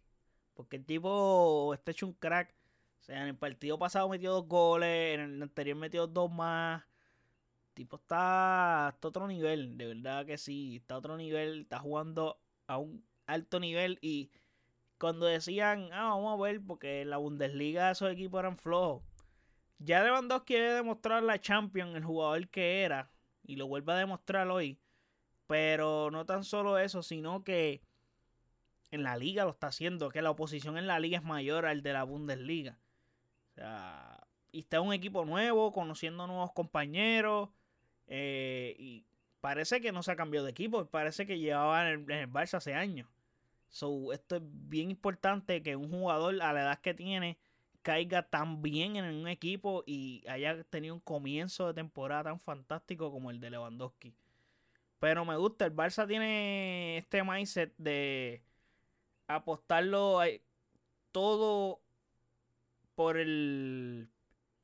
Porque 0.55 0.77
el 0.77 0.85
tipo 0.85 1.73
está 1.73 1.93
hecho 1.93 2.07
un 2.07 2.13
crack. 2.15 2.55
O 3.01 3.03
sea, 3.03 3.23
en 3.23 3.29
el 3.29 3.37
partido 3.37 3.79
pasado 3.79 4.09
metió 4.09 4.33
dos 4.33 4.49
goles, 4.49 5.15
en 5.15 5.21
el 5.21 5.43
anterior 5.43 5.77
metió 5.77 6.07
dos 6.07 6.31
más. 6.31 6.83
El 7.69 7.75
tipo 7.75 7.97
está 7.97 8.89
a 8.89 8.99
otro 9.01 9.29
nivel, 9.29 9.79
de 9.79 9.87
verdad 9.87 10.27
que 10.27 10.37
sí. 10.37 10.77
Está 10.77 10.97
a 10.97 10.99
otro 10.99 11.17
nivel, 11.17 11.63
está 11.63 11.79
jugando 11.79 12.39
a 12.69 12.79
un 12.79 13.05
alto 13.27 13.59
nivel. 13.59 13.99
Y 14.01 14.31
cuando 14.99 15.27
decían, 15.27 15.89
ah, 15.93 16.11
vamos 16.11 16.39
a 16.39 16.43
ver, 16.43 16.61
porque 16.65 17.03
en 17.03 17.11
la 17.11 17.17
Bundesliga 17.17 17.91
esos 17.91 18.13
equipos 18.13 18.39
eran 18.39 18.57
flojos 18.57 19.03
ya 19.79 20.03
Lewandowski 20.03 20.55
debe 20.55 20.75
demostrar 20.75 21.23
la 21.23 21.41
Champions, 21.41 21.97
el 21.97 22.05
jugador 22.05 22.49
que 22.49 22.83
era, 22.83 23.11
y 23.45 23.57
lo 23.57 23.67
vuelve 23.67 23.93
a 23.93 23.97
demostrar 23.97 24.49
hoy. 24.49 24.79
Pero 25.47 26.11
no 26.11 26.27
tan 26.27 26.45
solo 26.45 26.79
eso, 26.79 27.03
sino 27.03 27.45
que 27.45 27.81
en 28.91 29.03
la 29.03 29.17
liga 29.17 29.45
lo 29.45 29.51
está 29.51 29.69
haciendo, 29.69 30.11
que 30.11 30.23
la 30.23 30.31
oposición 30.31 30.79
en 30.79 30.87
la 30.87 30.99
liga 31.01 31.19
es 31.19 31.25
mayor 31.25 31.67
al 31.67 31.83
de 31.83 31.93
la 31.93 32.05
Bundesliga. 32.05 32.79
y 34.53 34.61
está 34.61 34.81
un 34.81 34.93
equipo 34.93 35.25
nuevo, 35.25 35.73
conociendo 35.73 36.27
nuevos 36.27 36.53
compañeros. 36.53 37.51
Eh, 38.09 38.75
y 38.79 39.05
parece 39.41 39.81
que 39.81 39.93
no 39.93 40.03
se 40.03 40.13
ha 40.13 40.17
cambiado 40.17 40.47
de 40.47 40.53
equipo. 40.53 40.87
Parece 40.87 41.27
que 41.27 41.39
llevaba 41.39 41.91
en 41.91 42.11
el, 42.11 42.31
Barça 42.31 42.55
hace 42.55 42.75
años. 42.75 43.09
So, 43.69 44.13
esto 44.13 44.37
es 44.37 44.43
bien 44.45 44.91
importante 44.91 45.63
que 45.63 45.77
un 45.77 45.91
jugador 45.91 46.41
a 46.43 46.53
la 46.53 46.63
edad 46.63 46.81
que 46.81 46.95
tiene 46.95 47.39
caiga 47.83 48.23
tan 48.23 48.63
bien 48.63 48.97
en 48.97 49.05
un 49.05 49.29
equipo 49.29 49.85
y 49.87 50.25
haya 50.29 50.63
tenido 50.65 50.95
un 50.95 51.01
comienzo 51.01 51.67
de 51.69 51.75
temporada 51.75 52.25
tan 52.25 52.41
fantástico 52.41 53.11
como 53.13 53.31
el 53.31 53.41
de 53.41 53.51
Lewandowski. 53.51 54.15
Pero 54.99 55.25
me 55.25 55.37
gusta, 55.37 55.65
el 55.65 55.75
Barça 55.75 56.07
tiene 56.07 56.99
este 56.99 57.23
mindset 57.23 57.73
de 57.79 58.43
apostarlo 59.29 60.21
todo 61.13 61.81
por 62.95 63.17
el... 63.17 64.11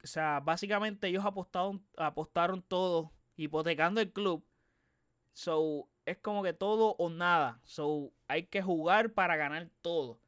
O 0.02 0.07
sea, 0.07 0.40
básicamente 0.40 1.07
ellos 1.09 1.25
apostaron, 1.25 1.87
apostaron 1.97 2.62
todo 2.62 3.12
hipotecando 3.37 4.00
el 4.00 4.12
club. 4.12 4.45
So, 5.35 5.88
es 6.07 6.19
como 6.19 6.43
que 6.43 6.55
todo 6.55 6.97
o 6.99 7.11
nada. 7.11 7.61
So, 7.64 8.12
hay 8.29 8.45
que 8.47 8.62
jugar 8.62 9.12
para 9.12 9.37
ganar 9.37 9.69
todo. 9.83 10.21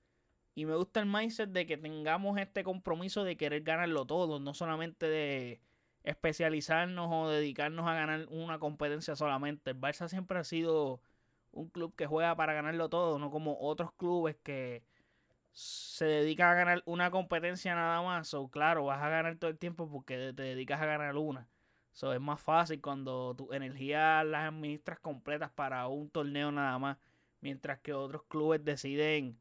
Y 0.54 0.66
me 0.66 0.74
gusta 0.76 1.00
el 1.00 1.06
mindset 1.06 1.50
de 1.50 1.66
que 1.66 1.76
tengamos 1.78 2.38
este 2.38 2.64
compromiso 2.64 3.24
de 3.24 3.36
querer 3.36 3.62
ganarlo 3.62 4.06
todo, 4.06 4.40
no 4.40 4.54
solamente 4.54 5.06
de 5.06 5.60
especializarnos 6.04 7.08
o 7.12 7.28
dedicarnos 7.28 7.86
a 7.88 7.94
ganar 7.94 8.26
una 8.30 8.58
competencia 8.58 9.16
solamente. 9.16 9.72
El 9.72 9.80
Barça 9.80 10.08
siempre 10.08 10.38
ha 10.38 10.44
sido 10.44 11.00
un 11.52 11.68
club 11.68 11.94
que 11.96 12.06
juega 12.06 12.36
para 12.36 12.54
ganarlo 12.54 12.88
todo, 12.88 13.18
no 13.18 13.30
como 13.30 13.58
otros 13.60 13.92
clubes 13.92 14.36
que 14.42 14.82
se 15.52 16.04
dedican 16.06 16.50
a 16.50 16.54
ganar 16.54 16.82
una 16.86 17.10
competencia 17.10 17.74
nada 17.74 18.02
más. 18.02 18.32
O 18.34 18.48
claro, 18.48 18.84
vas 18.86 19.02
a 19.02 19.08
ganar 19.08 19.36
todo 19.36 19.50
el 19.50 19.58
tiempo 19.58 19.88
porque 19.90 20.32
te 20.34 20.42
dedicas 20.42 20.80
a 20.80 20.86
ganar 20.86 21.16
una. 21.16 21.48
So, 21.96 22.12
es 22.12 22.20
más 22.20 22.38
fácil 22.42 22.82
cuando 22.82 23.34
tu 23.34 23.54
energía 23.54 24.22
las 24.22 24.48
administras 24.48 24.98
completas 24.98 25.50
para 25.50 25.88
un 25.88 26.10
torneo 26.10 26.52
nada 26.52 26.78
más. 26.78 26.98
Mientras 27.40 27.78
que 27.78 27.94
otros 27.94 28.22
clubes 28.24 28.62
deciden 28.62 29.38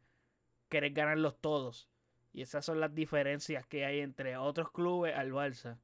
querer 0.70 0.94
ganarlos 0.94 1.38
todos. 1.42 1.90
Y 2.32 2.44
esas 2.44 2.64
son 2.64 2.80
las 2.80 2.96
diferencias 2.96 3.68
que 3.68 3.84
hay 3.86 4.00
entre 4.00 4.38
otros 4.38 4.72
clubes 4.72 5.14
al 5.18 5.34
Barça. 5.34 5.78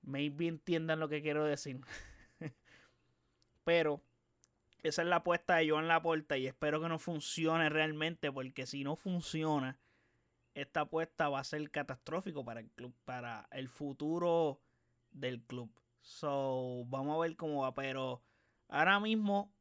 Maybe 0.00 0.46
entiendan 0.46 0.98
lo 0.98 1.10
que 1.10 1.20
quiero 1.20 1.44
decir. 1.44 1.78
Pero 3.64 4.00
esa 4.82 5.02
es 5.02 5.08
la 5.08 5.16
apuesta 5.16 5.56
de 5.56 5.68
Joan 5.68 5.88
Laporta 5.88 6.38
y 6.38 6.46
espero 6.46 6.80
que 6.80 6.88
no 6.88 6.98
funcione 6.98 7.68
realmente 7.68 8.32
porque 8.32 8.64
si 8.64 8.82
no 8.82 8.96
funciona, 8.96 9.78
esta 10.54 10.80
apuesta 10.80 11.28
va 11.28 11.40
a 11.40 11.44
ser 11.44 11.70
catastrófico 11.70 12.46
para 12.46 12.60
el 12.60 12.70
club, 12.70 12.94
para 13.04 13.46
el 13.50 13.68
futuro 13.68 14.58
del 15.10 15.42
club. 15.42 15.70
So, 16.02 16.84
vamos 16.88 17.16
a 17.16 17.20
ver 17.20 17.36
cómo 17.36 17.62
va. 17.62 17.74
Pero 17.74 18.22
ahora 18.68 19.00
mismo 19.00 19.52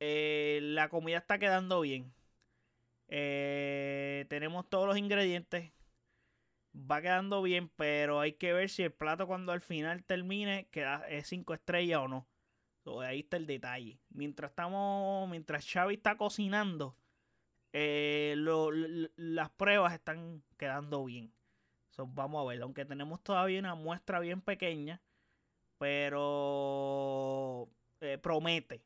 eh, 0.00 0.60
la 0.62 0.88
comida 0.88 1.18
está 1.18 1.38
quedando 1.38 1.80
bien. 1.82 2.12
Eh, 3.08 4.26
tenemos 4.28 4.68
todos 4.68 4.86
los 4.86 4.96
ingredientes. 4.98 5.72
Va 6.74 7.02
quedando 7.02 7.42
bien, 7.42 7.68
pero 7.76 8.20
hay 8.20 8.34
que 8.34 8.52
ver 8.52 8.70
si 8.70 8.84
el 8.84 8.92
plato 8.92 9.26
cuando 9.26 9.52
al 9.52 9.60
final 9.60 10.04
termine 10.04 10.68
queda, 10.70 11.06
es 11.08 11.26
5 11.28 11.54
estrellas 11.54 12.00
o 12.00 12.08
no. 12.08 12.28
ahí 13.02 13.20
está 13.20 13.36
el 13.36 13.46
detalle. 13.46 13.98
Mientras 14.10 14.52
estamos, 14.52 15.28
mientras 15.28 15.66
Xavi 15.68 15.94
está 15.96 16.16
cocinando, 16.16 16.96
eh, 17.72 18.34
las 19.16 19.50
pruebas 19.50 19.94
están 19.94 20.42
quedando 20.56 21.04
bien. 21.04 21.32
vamos 21.98 22.42
a 22.44 22.48
ver, 22.48 22.62
aunque 22.62 22.84
tenemos 22.84 23.22
todavía 23.22 23.58
una 23.58 23.74
muestra 23.74 24.20
bien 24.20 24.40
pequeña, 24.40 25.02
pero 25.80 27.70
eh, 28.02 28.18
promete. 28.18 28.82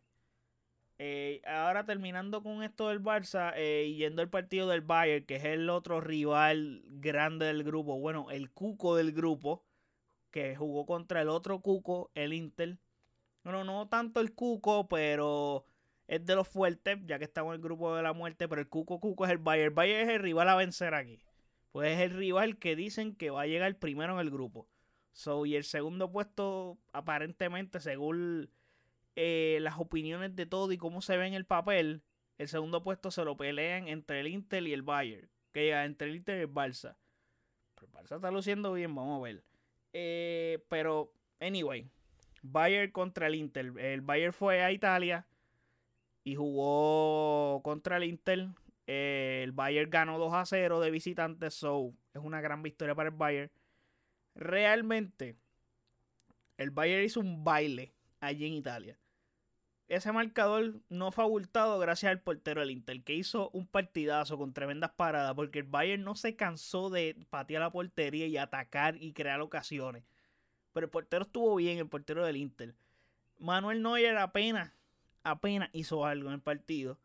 Eh, 0.98 1.42
ahora 1.44 1.84
terminando 1.84 2.40
con 2.40 2.62
esto 2.62 2.88
del 2.88 3.02
Barça 3.02 3.52
eh, 3.56 3.92
yendo 3.96 4.22
al 4.22 4.30
partido 4.30 4.68
del 4.68 4.80
Bayern, 4.82 5.26
que 5.26 5.36
es 5.36 5.44
el 5.44 5.68
otro 5.70 6.00
rival 6.00 6.84
grande 6.86 7.46
del 7.46 7.64
grupo, 7.64 7.98
bueno, 7.98 8.30
el 8.30 8.52
cuco 8.52 8.94
del 8.94 9.12
grupo, 9.12 9.64
que 10.30 10.54
jugó 10.54 10.86
contra 10.86 11.20
el 11.22 11.30
otro 11.30 11.60
cuco, 11.60 12.12
el 12.14 12.32
Inter. 12.32 12.78
Bueno, 13.42 13.64
no 13.64 13.88
tanto 13.88 14.20
el 14.20 14.32
cuco, 14.32 14.88
pero 14.88 15.66
es 16.06 16.24
de 16.24 16.36
los 16.36 16.46
fuertes, 16.46 16.98
ya 17.06 17.18
que 17.18 17.24
estamos 17.24 17.50
en 17.50 17.56
el 17.56 17.62
grupo 17.62 17.96
de 17.96 18.04
la 18.04 18.12
muerte, 18.12 18.48
pero 18.48 18.60
el 18.60 18.68
cuco 18.68 19.00
cuco 19.00 19.24
es 19.26 19.32
el 19.32 19.38
Bayern. 19.38 19.70
El 19.70 19.74
Bayern 19.74 20.08
es 20.10 20.14
el 20.16 20.22
rival 20.22 20.48
a 20.48 20.56
vencer 20.56 20.94
aquí. 20.94 21.20
Pues 21.72 21.98
es 21.98 22.00
el 22.02 22.10
rival 22.16 22.58
que 22.58 22.76
dicen 22.76 23.16
que 23.16 23.30
va 23.30 23.42
a 23.42 23.46
llegar 23.46 23.76
primero 23.78 24.14
en 24.14 24.20
el 24.20 24.30
grupo. 24.30 24.68
So, 25.14 25.46
y 25.46 25.54
el 25.54 25.62
segundo 25.62 26.10
puesto, 26.10 26.76
aparentemente, 26.92 27.78
según 27.78 28.50
eh, 29.14 29.58
las 29.60 29.78
opiniones 29.78 30.34
de 30.34 30.44
todo 30.44 30.72
y 30.72 30.76
cómo 30.76 31.00
se 31.02 31.16
ve 31.16 31.28
en 31.28 31.34
el 31.34 31.46
papel, 31.46 32.02
el 32.36 32.48
segundo 32.48 32.82
puesto 32.82 33.12
se 33.12 33.24
lo 33.24 33.36
pelean 33.36 33.86
entre 33.86 34.20
el 34.20 34.26
Inter 34.26 34.66
y 34.66 34.72
el 34.72 34.82
Bayern. 34.82 35.30
Que 35.52 35.70
entre 35.70 36.08
el 36.08 36.16
Inter 36.16 36.38
y 36.38 36.40
el 36.42 36.52
Barça. 36.52 36.96
Pero 37.76 37.86
el 37.86 37.92
Barça 37.92 38.16
está 38.16 38.32
luciendo 38.32 38.72
bien, 38.72 38.92
vamos 38.92 39.20
a 39.20 39.22
ver. 39.22 39.44
Eh, 39.92 40.64
pero, 40.68 41.12
anyway, 41.38 41.88
Bayern 42.42 42.90
contra 42.90 43.28
el 43.28 43.36
Inter. 43.36 43.72
El 43.78 44.00
Bayern 44.00 44.32
fue 44.32 44.64
a 44.64 44.72
Italia 44.72 45.28
y 46.24 46.34
jugó 46.34 47.62
contra 47.62 47.98
el 47.98 48.04
Inter. 48.04 48.48
Eh, 48.88 49.42
el 49.44 49.52
Bayern 49.52 49.90
ganó 49.90 50.18
2 50.18 50.34
a 50.34 50.44
0 50.44 50.80
de 50.80 50.90
visitantes, 50.90 51.54
so 51.54 51.94
es 52.12 52.20
una 52.20 52.40
gran 52.40 52.64
victoria 52.64 52.96
para 52.96 53.10
el 53.10 53.14
Bayern. 53.14 53.52
Realmente, 54.34 55.36
el 56.56 56.70
Bayern 56.70 57.04
hizo 57.04 57.20
un 57.20 57.44
baile 57.44 57.92
allí 58.20 58.46
en 58.46 58.54
Italia. 58.54 58.98
Ese 59.86 60.12
marcador 60.12 60.80
no 60.88 61.12
fue 61.12 61.24
abultado 61.24 61.78
gracias 61.78 62.10
al 62.10 62.20
portero 62.20 62.62
del 62.62 62.70
Inter, 62.70 63.02
que 63.04 63.14
hizo 63.14 63.50
un 63.50 63.66
partidazo 63.66 64.38
con 64.38 64.54
tremendas 64.54 64.92
paradas, 64.92 65.34
porque 65.34 65.58
el 65.58 65.66
Bayern 65.66 66.02
no 66.02 66.16
se 66.16 66.36
cansó 66.36 66.88
de 66.88 67.16
patear 67.28 67.60
la 67.60 67.70
portería 67.70 68.26
y 68.26 68.38
atacar 68.38 68.96
y 69.00 69.12
crear 69.12 69.40
ocasiones. 69.40 70.04
Pero 70.72 70.86
el 70.86 70.90
portero 70.90 71.24
estuvo 71.24 71.54
bien, 71.56 71.78
el 71.78 71.88
portero 71.88 72.24
del 72.24 72.36
Inter. 72.36 72.74
Manuel 73.38 73.82
Neuer 73.82 74.16
apenas, 74.16 74.72
apenas 75.22 75.68
hizo 75.72 76.06
algo 76.06 76.28
en 76.28 76.34
el 76.34 76.40
partido. 76.40 76.98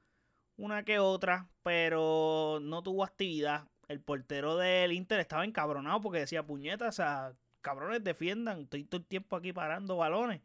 Una 0.55 0.83
que 0.83 0.99
otra, 0.99 1.49
pero 1.63 2.59
no 2.61 2.81
tuvo 2.81 3.03
actividad. 3.03 3.67
El 3.89 4.01
portero 4.01 4.55
del 4.55 4.93
Inter 4.93 5.19
estaba 5.19 5.43
encabronado 5.43 5.99
porque 5.99 6.19
decía, 6.19 6.45
puñetas, 6.45 6.89
o 6.89 6.91
sea, 6.97 7.33
cabrones 7.61 8.03
defiendan, 8.03 8.61
estoy 8.61 8.83
todo 8.85 9.01
el 9.01 9.07
tiempo 9.07 9.35
aquí 9.35 9.51
parando 9.51 9.97
balones. 9.97 10.41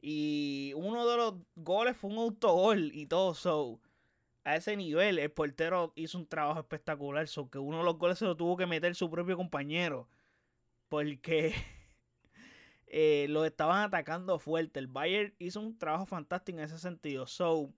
Y 0.00 0.72
uno 0.76 1.08
de 1.08 1.16
los 1.16 1.34
goles 1.56 1.96
fue 1.96 2.10
un 2.10 2.18
autogol 2.18 2.92
y 2.94 3.06
todo. 3.06 3.34
So, 3.34 3.80
a 4.44 4.56
ese 4.56 4.76
nivel, 4.76 5.18
el 5.18 5.30
portero 5.32 5.92
hizo 5.96 6.18
un 6.18 6.26
trabajo 6.26 6.60
espectacular. 6.60 7.26
So, 7.28 7.50
que 7.50 7.58
uno 7.58 7.78
de 7.78 7.84
los 7.84 7.98
goles 7.98 8.18
se 8.18 8.26
lo 8.26 8.36
tuvo 8.36 8.56
que 8.56 8.66
meter 8.66 8.94
su 8.94 9.10
propio 9.10 9.36
compañero. 9.36 10.08
Porque 10.88 11.54
eh, 12.86 13.26
lo 13.30 13.44
estaban 13.44 13.82
atacando 13.82 14.38
fuerte. 14.38 14.78
El 14.80 14.86
Bayern 14.88 15.34
hizo 15.38 15.60
un 15.60 15.78
trabajo 15.78 16.06
fantástico 16.06 16.58
en 16.58 16.64
ese 16.64 16.78
sentido. 16.78 17.26
So, 17.26 17.72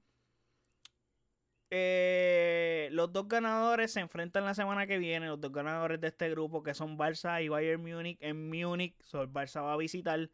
eh, 1.71 2.89
los 2.93 3.13
dos 3.13 3.29
ganadores 3.29 3.93
se 3.93 4.01
enfrentan 4.01 4.45
la 4.45 4.55
semana 4.55 4.87
que 4.87 4.99
viene. 4.99 5.27
Los 5.27 5.41
dos 5.41 5.53
ganadores 5.53 6.01
de 6.01 6.09
este 6.09 6.31
grupo, 6.31 6.63
que 6.63 6.75
son 6.75 6.99
Barça 6.99 7.43
y 7.43 7.49
Bayern 7.49 7.83
Múnich 7.83 8.19
en 8.21 8.49
Múnich. 8.49 8.97
So, 9.03 9.23
el 9.23 9.29
Barça 9.29 9.63
va 9.63 9.75
a 9.75 9.77
visitar. 9.77 10.31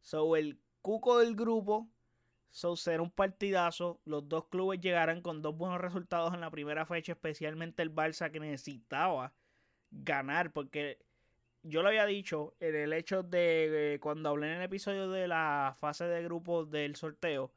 So, 0.00 0.36
el 0.36 0.60
cuco 0.82 1.18
del 1.18 1.34
grupo. 1.34 1.88
So, 2.50 2.76
será 2.76 3.02
un 3.02 3.10
partidazo. 3.10 4.00
Los 4.04 4.28
dos 4.28 4.46
clubes 4.46 4.80
llegarán 4.80 5.22
con 5.22 5.42
dos 5.42 5.56
buenos 5.56 5.80
resultados 5.80 6.32
en 6.34 6.40
la 6.40 6.50
primera 6.50 6.86
fecha, 6.86 7.12
especialmente 7.12 7.82
el 7.82 7.94
Barça 7.94 8.30
que 8.30 8.40
necesitaba 8.40 9.32
ganar. 9.90 10.52
Porque 10.52 10.98
yo 11.62 11.82
lo 11.82 11.88
había 11.88 12.06
dicho 12.06 12.54
en 12.60 12.76
el 12.76 12.92
hecho 12.92 13.22
de 13.24 13.94
eh, 13.94 14.00
cuando 14.00 14.28
hablé 14.28 14.46
en 14.52 14.58
el 14.58 14.62
episodio 14.62 15.10
de 15.10 15.26
la 15.28 15.76
fase 15.80 16.04
de 16.04 16.22
grupo 16.22 16.64
del 16.64 16.96
sorteo. 16.96 17.52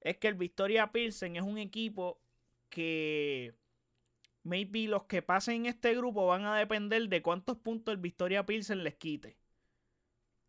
Es 0.00 0.18
que 0.18 0.28
el 0.28 0.34
Victoria 0.34 0.90
Pilsen 0.90 1.36
es 1.36 1.42
un 1.42 1.58
equipo 1.58 2.21
que 2.72 3.54
maybe 4.42 4.88
los 4.88 5.04
que 5.04 5.22
pasen 5.22 5.54
en 5.56 5.66
este 5.66 5.94
grupo 5.94 6.26
van 6.26 6.46
a 6.46 6.56
depender 6.56 7.08
de 7.08 7.22
cuántos 7.22 7.58
puntos 7.58 7.92
el 7.92 8.00
Victoria 8.00 8.44
Pilsen 8.46 8.82
les 8.82 8.94
quite. 8.96 9.36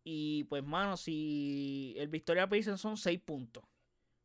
Y 0.02 0.44
pues, 0.44 0.64
mano, 0.64 0.96
si 0.96 1.94
el 1.98 2.08
Victoria 2.08 2.48
Pilsen 2.48 2.78
son 2.78 2.96
6 2.96 3.20
puntos 3.20 3.64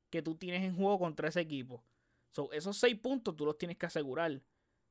que 0.10 0.22
tú 0.22 0.36
tienes 0.36 0.63
en 0.63 0.75
juego 0.75 0.98
contra 1.00 1.29
ese 1.29 1.41
equipo. 1.41 1.84
So, 2.32 2.51
esos 2.53 2.77
6 2.77 2.96
puntos 3.00 3.36
tú 3.36 3.46
los 3.46 3.58
tienes 3.58 3.77
que 3.77 3.86
asegurar. 3.86 4.41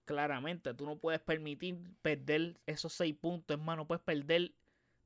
Claramente, 0.04 0.74
tú 0.74 0.86
no 0.86 0.96
puedes 0.96 1.20
permitir 1.20 1.78
perder 2.02 2.58
esos 2.66 2.92
6 2.94 3.14
puntos. 3.16 3.58
Hermano, 3.58 3.82
no 3.82 3.86
puedes 3.86 4.02
perder. 4.02 4.52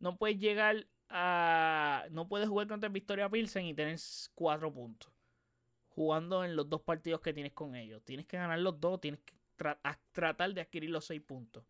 No 0.00 0.16
puedes 0.16 0.38
llegar 0.38 0.86
a. 1.08 2.04
No 2.10 2.28
puedes 2.28 2.48
jugar 2.48 2.68
contra 2.68 2.88
el 2.88 2.92
Victoria 2.92 3.28
Pilsen 3.28 3.66
y 3.66 3.74
tener 3.74 3.98
4 4.34 4.72
puntos. 4.72 5.10
Jugando 5.94 6.44
en 6.44 6.56
los 6.56 6.68
dos 6.68 6.80
partidos 6.80 7.20
que 7.20 7.32
tienes 7.34 7.52
con 7.52 7.74
ellos. 7.74 8.02
Tienes 8.04 8.26
que 8.26 8.36
ganar 8.36 8.58
los 8.58 8.80
dos. 8.80 9.00
Tienes 9.00 9.20
que 9.20 9.34
tratar 10.12 10.54
de 10.54 10.60
adquirir 10.60 10.90
los 10.90 11.04
6 11.06 11.20
puntos. 11.22 11.64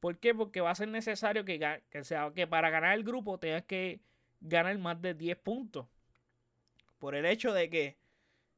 ¿Por 0.00 0.18
qué? 0.18 0.34
Porque 0.34 0.60
va 0.60 0.70
a 0.70 0.74
ser 0.74 0.88
necesario 0.88 1.44
que, 1.44 1.58
sea, 2.02 2.32
que 2.34 2.46
para 2.46 2.70
ganar 2.70 2.96
el 2.96 3.04
grupo 3.04 3.38
tengas 3.38 3.64
que 3.64 4.00
ganar 4.40 4.76
más 4.78 5.00
de 5.00 5.14
10 5.14 5.36
puntos. 5.38 5.86
Por 6.98 7.14
el 7.14 7.26
hecho 7.26 7.52
de 7.52 7.70
que 7.70 7.96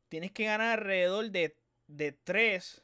tienes 0.08 0.32
que 0.32 0.44
ganar 0.44 0.78
alrededor 0.78 1.30
de, 1.30 1.56
de 1.88 2.12
3 2.12 2.82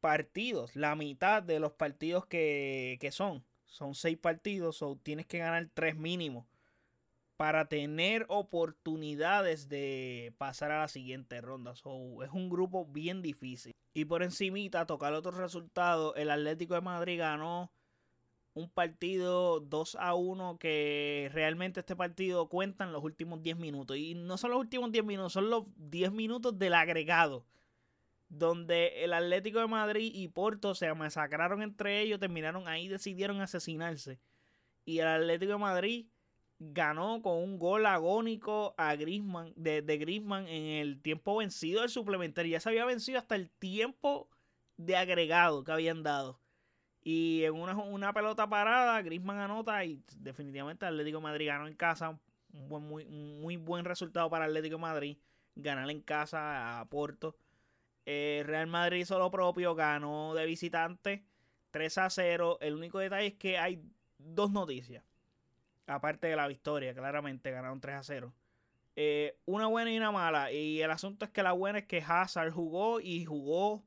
partidos. 0.00 0.76
La 0.76 0.94
mitad 0.94 1.42
de 1.42 1.60
los 1.60 1.72
partidos 1.72 2.26
que, 2.26 2.98
que 3.00 3.10
son. 3.10 3.44
Son 3.66 3.94
6 3.94 4.16
partidos. 4.18 4.82
O 4.82 4.96
tienes 4.96 5.26
que 5.26 5.38
ganar 5.38 5.68
3 5.74 5.96
mínimos. 5.96 6.46
Para 7.38 7.68
tener 7.68 8.26
oportunidades 8.28 9.70
de 9.70 10.34
pasar 10.36 10.72
a 10.72 10.80
la 10.80 10.88
siguiente 10.88 11.40
ronda. 11.40 11.74
So, 11.76 12.22
es 12.22 12.32
un 12.32 12.50
grupo 12.50 12.84
bien 12.84 13.22
difícil. 13.22 13.72
Y 13.94 14.04
por 14.04 14.22
encimita, 14.22 14.86
tocar 14.86 15.14
otro 15.14 15.30
resultado, 15.30 16.14
el 16.16 16.30
Atlético 16.30 16.74
de 16.74 16.82
Madrid 16.82 17.18
ganó 17.18 17.72
un 18.54 18.68
partido 18.68 19.60
2 19.60 19.96
a 20.00 20.14
1 20.14 20.58
que 20.58 21.30
realmente 21.32 21.80
este 21.80 21.94
partido 21.94 22.48
cuenta 22.48 22.84
en 22.84 22.92
los 22.92 23.04
últimos 23.04 23.40
10 23.40 23.56
minutos. 23.56 23.96
Y 23.96 24.14
no 24.14 24.36
son 24.36 24.50
los 24.50 24.58
últimos 24.58 24.90
10 24.90 25.04
minutos, 25.04 25.32
son 25.32 25.48
los 25.48 25.64
10 25.76 26.10
minutos 26.12 26.58
del 26.58 26.74
agregado. 26.74 27.46
Donde 28.28 29.04
el 29.04 29.12
Atlético 29.14 29.60
de 29.60 29.68
Madrid 29.68 30.10
y 30.12 30.28
Porto 30.28 30.74
se 30.74 30.92
masacraron 30.92 31.62
entre 31.62 32.00
ellos, 32.00 32.18
terminaron 32.18 32.66
ahí, 32.66 32.88
decidieron 32.88 33.40
asesinarse. 33.40 34.18
Y 34.84 34.98
el 34.98 35.06
Atlético 35.06 35.52
de 35.52 35.58
Madrid 35.58 36.06
ganó 36.58 37.22
con 37.22 37.36
un 37.36 37.58
gol 37.58 37.86
agónico 37.86 38.74
a 38.76 38.96
Griezmann, 38.96 39.52
de, 39.56 39.82
de 39.82 39.98
Griezmann 39.98 40.48
en 40.48 40.80
el 40.80 41.00
tiempo 41.00 41.36
vencido 41.36 41.82
del 41.82 41.90
suplementario. 41.90 42.52
Ya 42.52 42.60
se 42.60 42.68
había 42.68 42.84
vencido 42.84 43.18
hasta 43.18 43.36
el 43.36 43.50
tiempo 43.50 44.28
de 44.76 44.96
agregado 44.96 45.64
que 45.64 45.72
habían 45.72 46.02
dado. 46.02 46.40
Y 47.02 47.44
en 47.44 47.54
una, 47.54 47.76
una 47.76 48.12
pelota 48.12 48.48
parada, 48.48 49.00
Griezmann 49.02 49.38
anota 49.38 49.84
y 49.84 50.02
definitivamente 50.16 50.84
Atlético 50.84 51.20
Madrid 51.20 51.46
ganó 51.46 51.68
en 51.68 51.74
casa. 51.74 52.18
Un 52.52 52.68
buen, 52.68 52.82
muy, 52.82 53.04
muy 53.04 53.56
buen 53.56 53.84
resultado 53.84 54.28
para 54.28 54.46
Atlético 54.46 54.76
de 54.76 54.82
Madrid. 54.82 55.16
Ganar 55.54 55.90
en 55.90 56.00
casa 56.00 56.80
a 56.80 56.84
Porto. 56.86 57.36
Eh, 58.04 58.42
Real 58.46 58.66
Madrid 58.66 59.00
hizo 59.00 59.18
lo 59.18 59.30
propio, 59.30 59.74
ganó 59.74 60.34
de 60.34 60.46
visitante 60.46 61.24
3 61.70 61.98
a 61.98 62.10
0. 62.10 62.58
El 62.60 62.74
único 62.74 62.98
detalle 62.98 63.28
es 63.28 63.34
que 63.34 63.58
hay 63.58 63.82
dos 64.18 64.50
noticias 64.50 65.07
aparte 65.88 66.28
de 66.28 66.36
la 66.36 66.46
victoria, 66.46 66.94
claramente 66.94 67.50
ganaron 67.50 67.80
3 67.80 67.96
a 67.96 68.02
0. 68.02 68.34
Eh, 68.96 69.38
una 69.46 69.66
buena 69.66 69.90
y 69.90 69.96
una 69.96 70.12
mala. 70.12 70.52
Y 70.52 70.80
el 70.82 70.90
asunto 70.90 71.24
es 71.24 71.30
que 71.30 71.42
la 71.42 71.52
buena 71.52 71.80
es 71.80 71.86
que 71.86 72.04
Hazard 72.06 72.52
jugó 72.52 73.00
y 73.00 73.24
jugó 73.24 73.84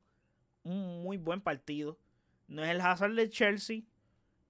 un 0.62 1.02
muy 1.02 1.16
buen 1.16 1.40
partido. 1.40 1.98
No 2.48 2.64
es 2.64 2.70
el 2.70 2.80
Hazard 2.80 3.14
de 3.14 3.30
Chelsea, 3.30 3.82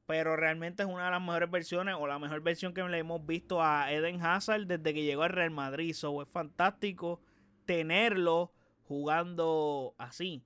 pero 0.07 0.37
realmente 0.37 0.83
es 0.83 0.89
una 0.89 1.07
de 1.07 1.11
las 1.13 1.21
mejores 1.21 1.51
versiones 1.51 1.97
o 1.99 2.07
la 2.07 2.19
mejor 2.19 2.41
versión 2.41 2.75
que 2.75 2.83
le 2.83 2.99
hemos 2.99 3.25
visto 3.25 3.63
a 3.63 3.93
Eden 3.93 4.21
Hazard 4.25 4.67
desde 4.67 4.95
que 4.95 5.05
llegó 5.05 5.23
al 5.23 5.31
Real 5.31 5.51
Madrid. 5.51 5.93
So, 5.95 6.23
es 6.23 6.29
fantástico 6.29 7.21
tenerlo 7.65 8.53
jugando 8.85 9.95
así. 9.99 10.45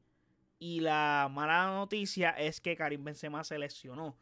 Y 0.59 0.81
la 0.81 1.29
mala 1.31 1.67
noticia 1.67 2.31
es 2.31 2.61
que 2.61 2.77
Karim 2.77 3.05
Benzema 3.05 3.45
se 3.45 3.59
lesionó 3.59 4.17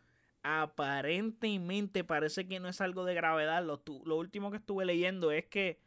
aparentemente 0.45 2.05
parece 2.05 2.47
que 2.47 2.61
no 2.61 2.69
es 2.69 2.81
algo 2.81 3.05
de 3.05 3.15
gravedad. 3.15 3.65
Lo, 3.65 3.83
lo, 4.05 4.17
último 4.17 4.51
que 4.51 4.59
estuve 4.59 4.85
leyendo 4.85 5.33
es 5.33 5.47
que 5.47 5.81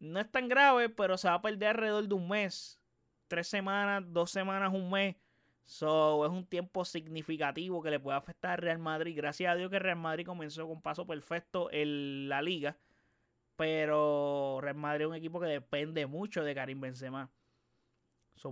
no 0.00 0.18
es 0.18 0.30
tan 0.30 0.48
grave, 0.48 0.88
pero 0.88 1.18
se 1.18 1.28
va 1.28 1.34
a 1.34 1.42
perder 1.42 1.68
alrededor 1.68 2.08
de 2.08 2.14
un 2.14 2.28
mes. 2.28 2.80
Tres 3.28 3.46
semanas, 3.48 4.02
dos 4.08 4.30
semanas, 4.30 4.72
un 4.74 4.90
mes. 4.90 5.16
So, 5.66 6.24
es 6.24 6.32
un 6.32 6.46
tiempo 6.46 6.84
significativo 6.86 7.82
que 7.82 7.90
le 7.90 8.00
puede 8.00 8.16
afectar 8.16 8.52
al 8.52 8.58
Real 8.58 8.78
Madrid. 8.78 9.14
Gracias 9.14 9.52
a 9.52 9.54
Dios 9.56 9.70
que 9.70 9.78
Real 9.78 9.98
Madrid 9.98 10.24
comenzó 10.26 10.66
con 10.66 10.80
paso 10.80 11.06
perfecto 11.06 11.70
en 11.70 12.28
la 12.30 12.40
liga. 12.40 12.78
Pero 13.56 14.60
Real 14.62 14.76
Madrid 14.76 15.04
es 15.04 15.08
un 15.10 15.16
equipo 15.16 15.40
que 15.40 15.46
depende 15.46 16.06
mucho 16.06 16.42
de 16.42 16.54
Karim 16.54 16.80
Benzema 16.80 17.30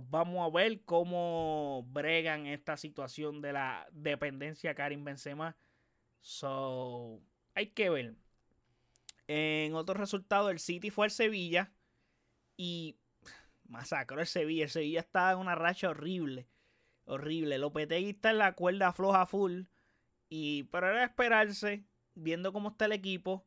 vamos 0.09 0.45
a 0.45 0.55
ver 0.55 0.81
cómo 0.83 1.85
bregan 1.89 2.47
esta 2.47 2.77
situación 2.77 3.41
de 3.41 3.53
la 3.53 3.87
dependencia 3.91 4.75
Karim 4.75 5.03
Benzema. 5.03 5.55
So, 6.21 7.21
hay 7.55 7.67
que 7.67 7.89
ver. 7.89 8.15
En 9.27 9.75
otro 9.75 9.95
resultado, 9.95 10.49
el 10.49 10.59
City 10.59 10.89
fue 10.89 11.05
al 11.05 11.11
Sevilla 11.11 11.71
y 12.55 12.97
masacró 13.67 14.21
el 14.21 14.27
Sevilla. 14.27 14.63
El 14.65 14.69
Sevilla 14.69 14.99
está 15.01 15.31
en 15.31 15.39
una 15.39 15.55
racha 15.55 15.89
horrible. 15.89 16.47
Horrible. 17.05 17.57
Lopetegui 17.57 18.11
está 18.11 18.31
en 18.31 18.39
la 18.39 18.53
cuerda 18.53 18.93
floja 18.93 19.25
full. 19.25 19.63
Y, 20.29 20.63
pero 20.63 20.89
era 20.89 21.05
esperarse, 21.05 21.85
viendo 22.15 22.53
cómo 22.53 22.69
está 22.69 22.85
el 22.85 22.93
equipo. 22.93 23.45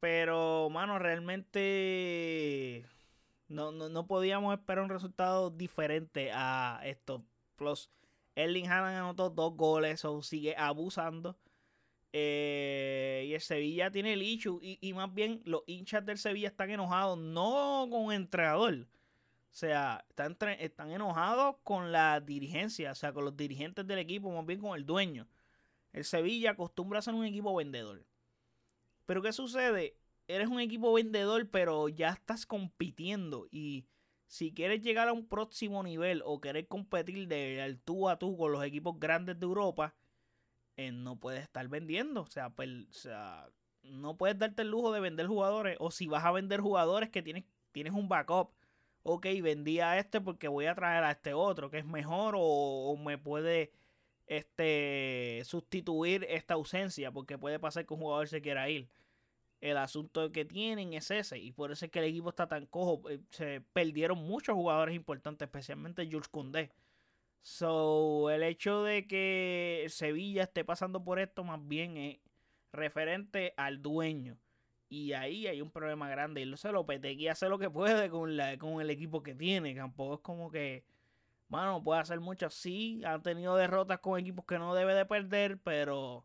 Pero, 0.00 0.68
mano, 0.70 0.98
realmente 0.98 2.86
no, 3.48 3.72
no, 3.72 3.88
no 3.88 4.06
podíamos 4.06 4.54
esperar 4.54 4.84
un 4.84 4.90
resultado 4.90 5.50
diferente 5.50 6.30
a 6.32 6.80
esto. 6.84 7.24
Plus, 7.56 7.90
Erling 8.34 8.68
Haaland 8.68 8.96
anotó 8.96 9.30
dos 9.30 9.56
goles, 9.56 10.04
o 10.04 10.22
sigue 10.22 10.54
abusando. 10.56 11.36
Eh, 12.12 13.24
y 13.28 13.34
el 13.34 13.40
Sevilla 13.40 13.90
tiene 13.90 14.12
el 14.14 14.22
issue. 14.22 14.58
Y, 14.62 14.92
más 14.94 15.12
bien, 15.12 15.42
los 15.44 15.62
hinchas 15.66 16.04
del 16.04 16.18
Sevilla 16.18 16.48
están 16.48 16.70
enojados, 16.70 17.18
no 17.18 17.88
con 17.90 18.12
el 18.12 18.22
entrenador. 18.22 18.74
O 18.74 19.58
sea, 19.58 20.04
están, 20.08 20.36
están 20.58 20.90
enojados 20.90 21.56
con 21.62 21.92
la 21.92 22.20
dirigencia, 22.20 22.92
o 22.92 22.94
sea, 22.94 23.12
con 23.12 23.24
los 23.24 23.36
dirigentes 23.36 23.86
del 23.86 23.98
equipo, 23.98 24.30
más 24.30 24.44
bien 24.44 24.60
con 24.60 24.76
el 24.76 24.84
dueño. 24.84 25.26
El 25.92 26.04
Sevilla 26.04 26.50
acostumbra 26.52 26.98
a 26.98 27.02
ser 27.02 27.14
un 27.14 27.24
equipo 27.24 27.54
vendedor. 27.54 28.04
Pero 29.06 29.22
¿qué 29.22 29.32
sucede? 29.32 29.96
Eres 30.28 30.48
un 30.48 30.60
equipo 30.60 30.92
vendedor, 30.92 31.48
pero 31.50 31.88
ya 31.88 32.10
estás 32.10 32.46
compitiendo. 32.46 33.46
Y 33.50 33.86
si 34.26 34.52
quieres 34.52 34.82
llegar 34.82 35.08
a 35.08 35.12
un 35.12 35.26
próximo 35.26 35.82
nivel 35.82 36.22
o 36.24 36.40
querer 36.40 36.66
competir 36.68 37.28
de 37.28 37.78
tú 37.84 38.08
a 38.08 38.18
tú 38.18 38.36
con 38.36 38.52
los 38.52 38.64
equipos 38.64 38.98
grandes 38.98 39.38
de 39.38 39.46
Europa, 39.46 39.94
eh, 40.76 40.92
no 40.92 41.18
puedes 41.18 41.42
estar 41.42 41.66
vendiendo. 41.68 42.22
O 42.22 42.26
sea, 42.26 42.48
o 42.48 42.92
sea, 42.92 43.48
no 43.82 44.16
puedes 44.16 44.38
darte 44.38 44.62
el 44.62 44.70
lujo 44.70 44.92
de 44.92 45.00
vender 45.00 45.26
jugadores. 45.26 45.76
O 45.80 45.90
si 45.90 46.06
vas 46.06 46.24
a 46.24 46.32
vender 46.32 46.60
jugadores 46.60 47.10
que 47.10 47.22
tienes, 47.22 47.44
tienes 47.72 47.92
un 47.92 48.08
backup. 48.08 48.52
Ok, 49.02 49.26
vendí 49.42 49.80
a 49.80 49.98
este 49.98 50.20
porque 50.20 50.48
voy 50.48 50.66
a 50.66 50.74
traer 50.74 51.04
a 51.04 51.12
este 51.12 51.32
otro 51.32 51.70
que 51.70 51.78
es 51.78 51.86
mejor 51.86 52.34
o, 52.36 52.40
o 52.40 52.96
me 52.96 53.18
puede 53.18 53.72
este, 54.26 55.42
sustituir 55.44 56.26
esta 56.28 56.54
ausencia 56.54 57.12
porque 57.12 57.38
puede 57.38 57.60
pasar 57.60 57.86
que 57.86 57.94
un 57.94 58.00
jugador 58.00 58.28
se 58.28 58.42
quiera 58.42 58.68
ir 58.68 58.88
el 59.70 59.76
asunto 59.78 60.32
que 60.32 60.44
tienen 60.44 60.92
es 60.92 61.10
ese. 61.10 61.38
Y 61.38 61.52
por 61.52 61.72
eso 61.72 61.84
es 61.84 61.90
que 61.90 61.98
el 61.98 62.06
equipo 62.06 62.30
está 62.30 62.46
tan 62.48 62.66
cojo. 62.66 63.08
Eh, 63.10 63.20
se 63.30 63.60
perdieron 63.72 64.18
muchos 64.18 64.54
jugadores 64.54 64.94
importantes, 64.94 65.46
especialmente 65.46 66.08
Jules 66.10 66.28
Koundé. 66.28 66.70
So, 67.42 68.30
el 68.30 68.42
hecho 68.42 68.82
de 68.82 69.06
que 69.06 69.86
Sevilla 69.88 70.44
esté 70.44 70.64
pasando 70.64 71.04
por 71.04 71.18
esto 71.20 71.44
más 71.44 71.60
bien 71.66 71.96
es 71.96 72.18
referente 72.72 73.54
al 73.56 73.82
dueño. 73.82 74.38
Y 74.88 75.12
ahí 75.12 75.46
hay 75.46 75.60
un 75.60 75.70
problema 75.70 76.08
grande. 76.08 76.42
Y 76.42 76.56
se 76.56 76.72
lo 76.72 76.86
y 76.90 77.28
hace 77.28 77.48
lo 77.48 77.58
que 77.58 77.70
puede 77.70 78.10
con, 78.10 78.36
la, 78.36 78.58
con 78.58 78.80
el 78.80 78.90
equipo 78.90 79.22
que 79.22 79.34
tiene. 79.34 79.74
Tampoco 79.74 80.14
es 80.14 80.20
como 80.20 80.50
que, 80.50 80.84
bueno, 81.48 81.82
puede 81.82 82.00
hacer 82.00 82.20
mucho. 82.20 82.50
Sí, 82.50 83.02
ha 83.04 83.20
tenido 83.20 83.56
derrotas 83.56 84.00
con 84.00 84.18
equipos 84.18 84.44
que 84.44 84.58
no 84.58 84.74
debe 84.74 84.94
de 84.94 85.06
perder, 85.06 85.58
pero 85.58 86.24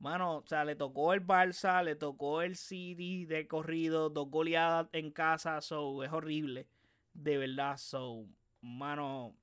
Mano, 0.00 0.38
o 0.38 0.46
sea, 0.46 0.64
le 0.64 0.76
tocó 0.76 1.12
el 1.12 1.26
Barça, 1.26 1.84
le 1.84 1.94
tocó 1.94 2.40
el 2.40 2.56
City 2.56 3.26
de 3.26 3.46
corrido, 3.46 4.08
dos 4.08 4.30
goleadas 4.30 4.88
en 4.92 5.10
casa, 5.10 5.60
so 5.60 6.02
es 6.02 6.10
horrible. 6.10 6.66
De 7.12 7.36
verdad, 7.36 7.76
so, 7.76 8.24
mano, 8.62 9.36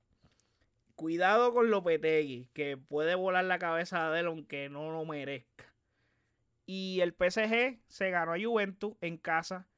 cuidado 0.96 1.54
con 1.54 1.70
Lopetegui, 1.70 2.48
que 2.54 2.76
puede 2.76 3.14
volar 3.14 3.44
la 3.44 3.60
cabeza 3.60 4.10
de 4.10 4.20
él 4.20 4.26
aunque 4.26 4.68
no 4.68 4.90
lo 4.90 5.04
merezca. 5.04 5.72
Y 6.66 7.00
el 7.02 7.12
PSG 7.12 7.78
se 7.86 8.10
ganó 8.10 8.32
a 8.34 8.40
Juventus 8.42 8.96
en 9.00 9.16
casa, 9.16 9.68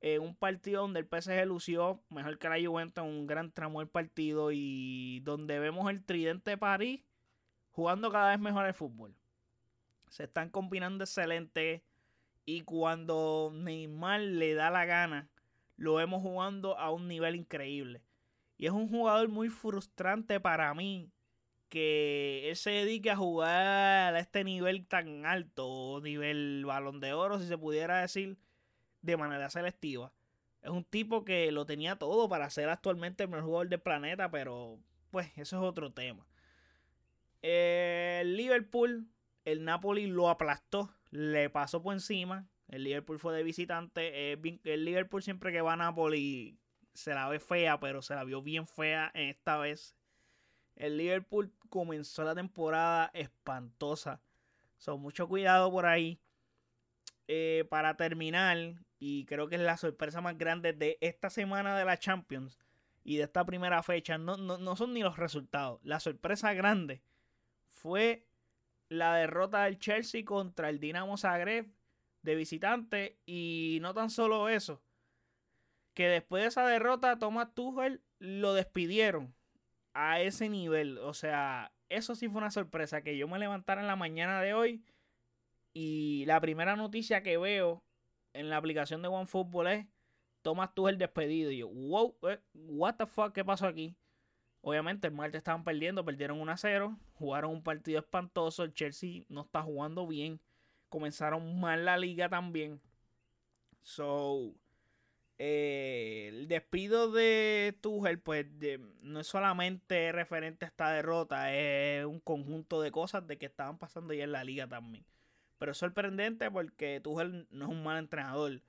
en 0.00 0.22
un 0.22 0.34
partido 0.34 0.80
donde 0.80 1.00
el 1.00 1.06
PSG 1.06 1.44
lució 1.46 2.02
mejor 2.08 2.38
que 2.38 2.48
la 2.48 2.56
Juventus 2.58 3.04
en 3.04 3.10
un 3.10 3.26
gran 3.26 3.52
tramo 3.52 3.80
del 3.80 3.88
partido 3.88 4.52
y 4.52 5.20
donde 5.20 5.58
vemos 5.58 5.90
el 5.90 6.02
tridente 6.02 6.52
de 6.52 6.56
París 6.56 7.02
jugando 7.72 8.10
cada 8.10 8.30
vez 8.30 8.40
mejor 8.40 8.64
el 8.64 8.72
fútbol 8.74 9.19
se 10.10 10.24
están 10.24 10.50
combinando 10.50 11.04
excelente. 11.04 11.82
Y 12.44 12.62
cuando 12.62 13.50
Neymar 13.54 14.20
le 14.20 14.54
da 14.54 14.70
la 14.70 14.84
gana, 14.84 15.30
lo 15.76 15.94
vemos 15.94 16.20
jugando 16.20 16.78
a 16.78 16.90
un 16.90 17.08
nivel 17.08 17.36
increíble. 17.36 18.02
Y 18.58 18.66
es 18.66 18.72
un 18.72 18.88
jugador 18.88 19.28
muy 19.28 19.48
frustrante 19.48 20.38
para 20.40 20.74
mí 20.74 21.10
que 21.70 22.50
él 22.50 22.56
se 22.56 22.70
dedique 22.70 23.10
a 23.10 23.16
jugar 23.16 24.14
a 24.14 24.18
este 24.18 24.44
nivel 24.44 24.86
tan 24.86 25.24
alto, 25.24 26.00
nivel 26.02 26.64
balón 26.66 27.00
de 27.00 27.14
oro, 27.14 27.38
si 27.38 27.46
se 27.46 27.56
pudiera 27.56 28.00
decir, 28.00 28.36
de 29.02 29.16
manera 29.16 29.48
selectiva. 29.48 30.12
Es 30.62 30.70
un 30.70 30.84
tipo 30.84 31.24
que 31.24 31.50
lo 31.52 31.64
tenía 31.64 31.96
todo 31.96 32.28
para 32.28 32.50
ser 32.50 32.68
actualmente 32.68 33.22
el 33.22 33.30
mejor 33.30 33.44
jugador 33.44 33.68
del 33.68 33.80
planeta, 33.80 34.30
pero 34.30 34.78
pues 35.10 35.30
eso 35.36 35.56
es 35.56 35.62
otro 35.62 35.92
tema. 35.92 36.26
El 37.40 38.36
Liverpool, 38.36 39.08
el 39.52 39.64
Napoli 39.64 40.06
lo 40.06 40.28
aplastó, 40.28 40.94
le 41.10 41.50
pasó 41.50 41.82
por 41.82 41.94
encima. 41.94 42.48
El 42.68 42.84
Liverpool 42.84 43.18
fue 43.18 43.34
de 43.34 43.42
visitante. 43.42 44.32
El 44.32 44.84
Liverpool 44.84 45.22
siempre 45.22 45.52
que 45.52 45.60
va 45.60 45.72
a 45.72 45.76
Napoli 45.76 46.58
se 46.94 47.14
la 47.14 47.28
ve 47.28 47.40
fea, 47.40 47.80
pero 47.80 48.02
se 48.02 48.14
la 48.14 48.24
vio 48.24 48.42
bien 48.42 48.66
fea 48.66 49.10
esta 49.14 49.58
vez. 49.58 49.96
El 50.76 50.96
Liverpool 50.96 51.52
comenzó 51.68 52.24
la 52.24 52.34
temporada 52.34 53.10
espantosa. 53.12 54.22
Son 54.78 55.00
mucho 55.00 55.28
cuidado 55.28 55.70
por 55.70 55.86
ahí. 55.86 56.20
Eh, 57.28 57.64
para 57.70 57.96
terminar, 57.96 58.56
y 58.98 59.24
creo 59.26 59.48
que 59.48 59.54
es 59.54 59.60
la 59.60 59.76
sorpresa 59.76 60.20
más 60.20 60.36
grande 60.36 60.72
de 60.72 60.98
esta 61.00 61.30
semana 61.30 61.78
de 61.78 61.84
la 61.84 61.96
Champions 61.96 62.58
y 63.04 63.18
de 63.18 63.22
esta 63.24 63.44
primera 63.44 63.84
fecha, 63.84 64.18
no, 64.18 64.36
no 64.36 64.76
son 64.76 64.92
ni 64.94 65.02
los 65.02 65.16
resultados. 65.16 65.80
La 65.84 66.00
sorpresa 66.00 66.52
grande 66.54 67.02
fue 67.68 68.26
la 68.90 69.14
derrota 69.14 69.64
del 69.64 69.78
Chelsea 69.78 70.24
contra 70.24 70.68
el 70.68 70.80
Dinamo 70.80 71.16
Zagreb 71.16 71.72
de 72.22 72.34
visitante. 72.34 73.18
Y 73.24 73.78
no 73.80 73.94
tan 73.94 74.10
solo 74.10 74.50
eso, 74.50 74.82
que 75.94 76.08
después 76.08 76.42
de 76.42 76.48
esa 76.48 76.66
derrota, 76.66 77.18
Thomas 77.18 77.54
Tuchel 77.54 78.02
lo 78.18 78.52
despidieron 78.52 79.34
a 79.94 80.20
ese 80.20 80.50
nivel. 80.50 80.98
O 80.98 81.14
sea, 81.14 81.72
eso 81.88 82.14
sí 82.14 82.28
fue 82.28 82.38
una 82.38 82.50
sorpresa. 82.50 83.02
Que 83.02 83.16
yo 83.16 83.28
me 83.28 83.38
levantara 83.38 83.80
en 83.80 83.86
la 83.86 83.96
mañana 83.96 84.42
de 84.42 84.52
hoy 84.52 84.84
y 85.72 86.24
la 86.26 86.40
primera 86.40 86.76
noticia 86.76 87.22
que 87.22 87.38
veo 87.38 87.84
en 88.32 88.50
la 88.50 88.56
aplicación 88.56 89.02
de 89.02 89.08
OneFootball 89.08 89.66
es 89.68 89.86
Thomas 90.42 90.74
Tuchel 90.74 90.98
despedido. 90.98 91.50
Y 91.52 91.58
yo, 91.58 91.68
wow, 91.68 92.16
eh, 92.28 92.40
what 92.54 92.96
the 92.96 93.06
fuck, 93.06 93.32
¿qué 93.32 93.44
pasó 93.44 93.66
aquí? 93.66 93.96
Obviamente 94.62 95.06
el 95.06 95.14
martes 95.14 95.38
estaban 95.38 95.64
perdiendo, 95.64 96.04
perdieron 96.04 96.40
1 96.40 96.52
a 96.52 96.56
0, 96.56 96.98
jugaron 97.14 97.52
un 97.52 97.62
partido 97.62 97.98
espantoso, 98.00 98.62
el 98.62 98.74
Chelsea 98.74 99.22
no 99.28 99.42
está 99.42 99.62
jugando 99.62 100.06
bien, 100.06 100.40
comenzaron 100.90 101.58
mal 101.60 101.84
la 101.84 101.96
liga 101.96 102.28
también. 102.28 102.80
So, 103.82 104.52
eh, 105.38 106.26
el 106.28 106.48
despido 106.48 107.10
de 107.10 107.74
Tuchel, 107.80 108.18
pues 108.18 108.46
no 109.00 109.20
es 109.20 109.26
solamente 109.26 110.12
referente 110.12 110.66
a 110.66 110.68
esta 110.68 110.90
derrota, 110.90 111.54
es 111.54 112.04
un 112.04 112.20
conjunto 112.20 112.82
de 112.82 112.90
cosas 112.90 113.26
de 113.26 113.38
que 113.38 113.46
estaban 113.46 113.78
pasando 113.78 114.12
ya 114.12 114.24
en 114.24 114.32
la 114.32 114.44
liga 114.44 114.66
también. 114.66 115.04
Pero 115.58 115.72
es 115.72 115.78
sorprendente 115.78 116.50
porque 116.50 117.00
Tuchel 117.00 117.46
no 117.50 117.64
es 117.64 117.70
un 117.70 117.82
mal 117.82 117.98
entrenador, 117.98 118.60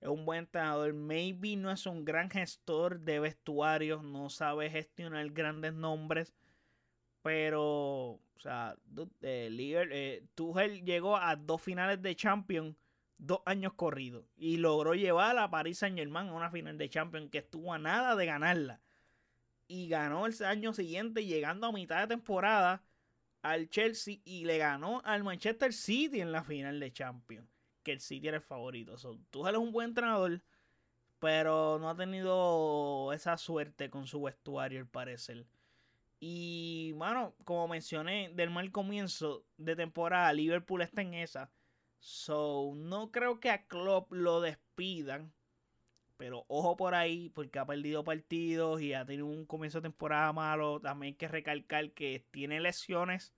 es 0.00 0.08
un 0.08 0.24
buen 0.24 0.40
entrenador. 0.40 0.92
Maybe 0.94 1.56
no 1.56 1.70
es 1.70 1.86
un 1.86 2.04
gran 2.04 2.30
gestor 2.30 3.00
de 3.00 3.20
vestuarios, 3.20 4.02
no 4.02 4.30
sabe 4.30 4.70
gestionar 4.70 5.28
grandes 5.30 5.74
nombres. 5.74 6.34
Pero, 7.22 7.62
o 7.62 8.20
sea, 8.38 8.76
eh, 9.22 9.50
eh, 9.60 10.24
Tuchel 10.34 10.84
llegó 10.84 11.16
a 11.16 11.36
dos 11.36 11.60
finales 11.60 12.00
de 12.00 12.16
Champions 12.16 12.76
dos 13.18 13.40
años 13.44 13.74
corridos 13.74 14.24
y 14.36 14.56
logró 14.56 14.94
llevar 14.94 15.36
a 15.38 15.50
Paris 15.50 15.78
Saint 15.78 15.98
Germain 15.98 16.28
a 16.28 16.32
una 16.32 16.50
final 16.50 16.78
de 16.78 16.88
Champions 16.88 17.30
que 17.30 17.38
estuvo 17.38 17.72
a 17.72 17.78
nada 17.78 18.16
de 18.16 18.26
ganarla 18.26 18.80
y 19.68 19.88
ganó 19.88 20.26
el 20.26 20.34
año 20.42 20.72
siguiente 20.72 21.26
llegando 21.26 21.66
a 21.66 21.72
mitad 21.72 22.00
de 22.00 22.06
temporada 22.06 22.82
al 23.42 23.68
Chelsea 23.68 24.18
y 24.24 24.46
le 24.46 24.58
ganó 24.58 25.02
al 25.04 25.22
Manchester 25.22 25.72
City 25.72 26.20
en 26.20 26.32
la 26.32 26.42
final 26.42 26.80
de 26.80 26.92
Champions 26.92 27.46
que 27.82 27.92
el 27.92 28.00
City 28.00 28.28
era 28.28 28.38
el 28.38 28.42
favorito 28.42 28.98
so, 28.98 29.18
tú 29.30 29.46
eres 29.46 29.60
un 29.60 29.72
buen 29.72 29.88
entrenador 29.90 30.42
pero 31.18 31.78
no 31.78 31.90
ha 31.90 31.96
tenido 31.96 33.12
esa 33.12 33.36
suerte 33.36 33.90
con 33.90 34.06
su 34.06 34.22
vestuario 34.22 34.80
al 34.80 34.88
parecer 34.88 35.46
y 36.18 36.92
bueno 36.92 37.34
como 37.44 37.68
mencioné 37.68 38.30
del 38.34 38.50
mal 38.50 38.70
comienzo 38.72 39.44
de 39.56 39.76
temporada 39.76 40.32
Liverpool 40.32 40.82
está 40.82 41.02
en 41.02 41.14
esa 41.14 41.50
So, 42.00 42.72
no 42.76 43.10
creo 43.12 43.40
que 43.40 43.50
a 43.50 43.66
Klopp 43.66 44.12
lo 44.12 44.40
despidan. 44.40 45.32
Pero 46.16 46.44
ojo 46.48 46.76
por 46.76 46.94
ahí, 46.94 47.30
porque 47.30 47.58
ha 47.58 47.66
perdido 47.66 48.04
partidos 48.04 48.80
y 48.82 48.92
ha 48.94 49.06
tenido 49.06 49.26
un 49.26 49.46
comienzo 49.46 49.78
de 49.78 49.88
temporada 49.88 50.32
malo. 50.32 50.80
También 50.80 51.12
hay 51.12 51.16
que 51.16 51.28
recalcar 51.28 51.92
que 51.92 52.26
tiene 52.30 52.60
lesiones 52.60 53.34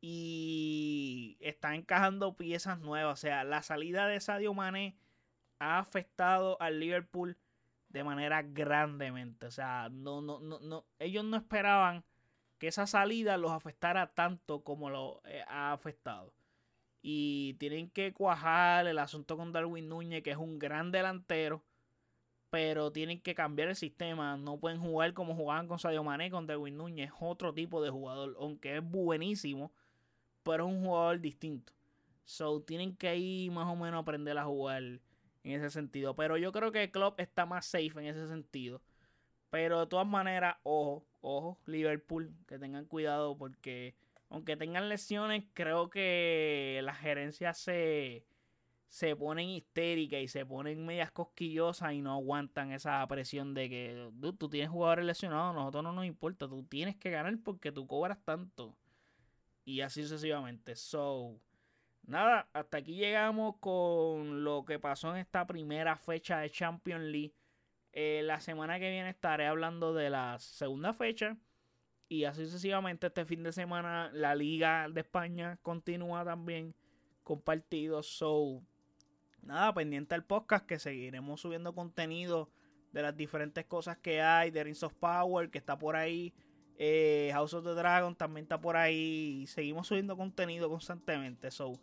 y 0.00 1.36
está 1.40 1.74
encajando 1.74 2.36
piezas 2.36 2.78
nuevas. 2.80 3.14
O 3.14 3.20
sea, 3.20 3.44
la 3.44 3.62
salida 3.62 4.06
de 4.06 4.20
Sadio 4.20 4.54
Mane 4.54 4.96
ha 5.58 5.78
afectado 5.78 6.60
al 6.60 6.80
Liverpool 6.80 7.36
de 7.88 8.04
manera 8.04 8.42
grandemente. 8.42 9.46
O 9.46 9.50
sea, 9.50 9.88
no, 9.90 10.20
no, 10.20 10.40
no, 10.40 10.60
no, 10.60 10.86
ellos 10.98 11.24
no 11.24 11.36
esperaban 11.36 12.04
que 12.58 12.68
esa 12.68 12.86
salida 12.86 13.36
los 13.36 13.52
afectara 13.52 14.14
tanto 14.14 14.64
como 14.64 14.90
lo 14.90 15.22
eh, 15.26 15.44
ha 15.48 15.72
afectado 15.72 16.32
y 17.08 17.54
tienen 17.54 17.88
que 17.88 18.12
cuajar 18.12 18.88
el 18.88 18.98
asunto 18.98 19.36
con 19.36 19.52
Darwin 19.52 19.88
Núñez, 19.88 20.24
que 20.24 20.32
es 20.32 20.36
un 20.36 20.58
gran 20.58 20.90
delantero, 20.90 21.62
pero 22.50 22.90
tienen 22.90 23.20
que 23.20 23.34
cambiar 23.36 23.68
el 23.68 23.76
sistema. 23.76 24.36
No 24.36 24.58
pueden 24.58 24.80
jugar 24.80 25.14
como 25.14 25.36
jugaban 25.36 25.68
con 25.68 25.78
Sadio 25.78 26.02
Mané, 26.02 26.32
con 26.32 26.48
Darwin 26.48 26.76
Núñez, 26.76 27.10
es 27.10 27.16
otro 27.20 27.54
tipo 27.54 27.80
de 27.80 27.90
jugador, 27.90 28.36
aunque 28.40 28.78
es 28.78 28.82
buenísimo, 28.82 29.72
pero 30.46 30.68
es 30.68 30.74
un 30.74 30.84
jugador 30.84 31.20
distinto. 31.20 31.72
So, 32.24 32.62
tienen 32.62 32.96
que 32.96 33.16
ir 33.16 33.50
más 33.50 33.66
o 33.66 33.76
menos 33.76 34.00
aprender 34.00 34.38
a 34.38 34.44
jugar 34.44 34.82
en 34.82 35.00
ese 35.44 35.70
sentido. 35.70 36.14
Pero 36.16 36.36
yo 36.36 36.52
creo 36.52 36.72
que 36.72 36.84
el 36.84 36.90
club 36.90 37.14
está 37.18 37.46
más 37.46 37.66
safe 37.66 37.92
en 37.96 38.06
ese 38.06 38.26
sentido. 38.28 38.80
Pero 39.50 39.80
de 39.80 39.86
todas 39.86 40.06
maneras, 40.06 40.56
ojo, 40.62 41.06
ojo, 41.20 41.58
Liverpool, 41.66 42.32
que 42.46 42.58
tengan 42.58 42.86
cuidado 42.86 43.36
porque 43.36 43.94
aunque 44.28 44.56
tengan 44.56 44.88
lesiones, 44.88 45.44
creo 45.54 45.88
que 45.88 46.80
la 46.82 46.94
gerencia 46.94 47.54
se, 47.54 48.24
se 48.88 49.14
ponen 49.14 49.48
histéricas 49.48 50.20
y 50.20 50.28
se 50.28 50.44
ponen 50.44 50.84
medias 50.84 51.12
cosquillosas 51.12 51.92
y 51.92 52.02
no 52.02 52.12
aguantan 52.12 52.72
esa 52.72 53.06
presión 53.06 53.54
de 53.54 53.68
que 53.68 54.10
tú 54.38 54.48
tienes 54.48 54.70
jugadores 54.70 55.04
lesionados, 55.04 55.54
nosotros 55.54 55.84
no 55.84 55.92
nos 55.92 56.06
importa, 56.06 56.48
tú 56.48 56.64
tienes 56.64 56.96
que 56.96 57.10
ganar 57.10 57.38
porque 57.44 57.70
tú 57.70 57.86
cobras 57.86 58.18
tanto. 58.24 58.76
Y 59.66 59.80
así 59.80 60.02
sucesivamente. 60.04 60.76
So, 60.76 61.40
nada, 62.04 62.48
hasta 62.52 62.78
aquí 62.78 62.94
llegamos 62.94 63.56
con 63.58 64.44
lo 64.44 64.64
que 64.64 64.78
pasó 64.78 65.10
en 65.10 65.16
esta 65.16 65.44
primera 65.44 65.96
fecha 65.96 66.38
de 66.38 66.50
Champions 66.50 67.04
League. 67.04 67.34
Eh, 67.92 68.22
la 68.24 68.40
semana 68.40 68.78
que 68.78 68.88
viene 68.90 69.10
estaré 69.10 69.46
hablando 69.46 69.92
de 69.92 70.08
la 70.08 70.38
segunda 70.38 70.94
fecha 70.94 71.36
y 72.08 72.24
así 72.24 72.44
sucesivamente 72.44 73.08
este 73.08 73.24
fin 73.24 73.42
de 73.42 73.52
semana 73.52 74.10
la 74.12 74.34
Liga 74.36 74.88
de 74.88 75.00
España 75.00 75.58
continúa 75.62 76.24
también 76.24 76.76
con 77.24 77.40
partidos. 77.40 78.06
So, 78.06 78.62
nada, 79.42 79.74
pendiente 79.74 80.14
al 80.14 80.24
podcast 80.24 80.64
que 80.64 80.78
seguiremos 80.78 81.40
subiendo 81.40 81.74
contenido 81.74 82.50
de 82.92 83.02
las 83.02 83.16
diferentes 83.16 83.64
cosas 83.64 83.98
que 83.98 84.22
hay. 84.22 84.52
De 84.52 84.62
Rings 84.62 84.84
of 84.84 84.94
Power 84.94 85.50
que 85.50 85.58
está 85.58 85.76
por 85.76 85.96
ahí. 85.96 86.32
Eh, 86.78 87.30
House 87.32 87.54
of 87.54 87.64
the 87.64 87.74
Dragon 87.74 88.14
también 88.14 88.44
está 88.44 88.60
por 88.60 88.76
ahí. 88.76 89.44
Seguimos 89.46 89.86
subiendo 89.86 90.16
contenido 90.16 90.68
constantemente. 90.68 91.50
So, 91.50 91.78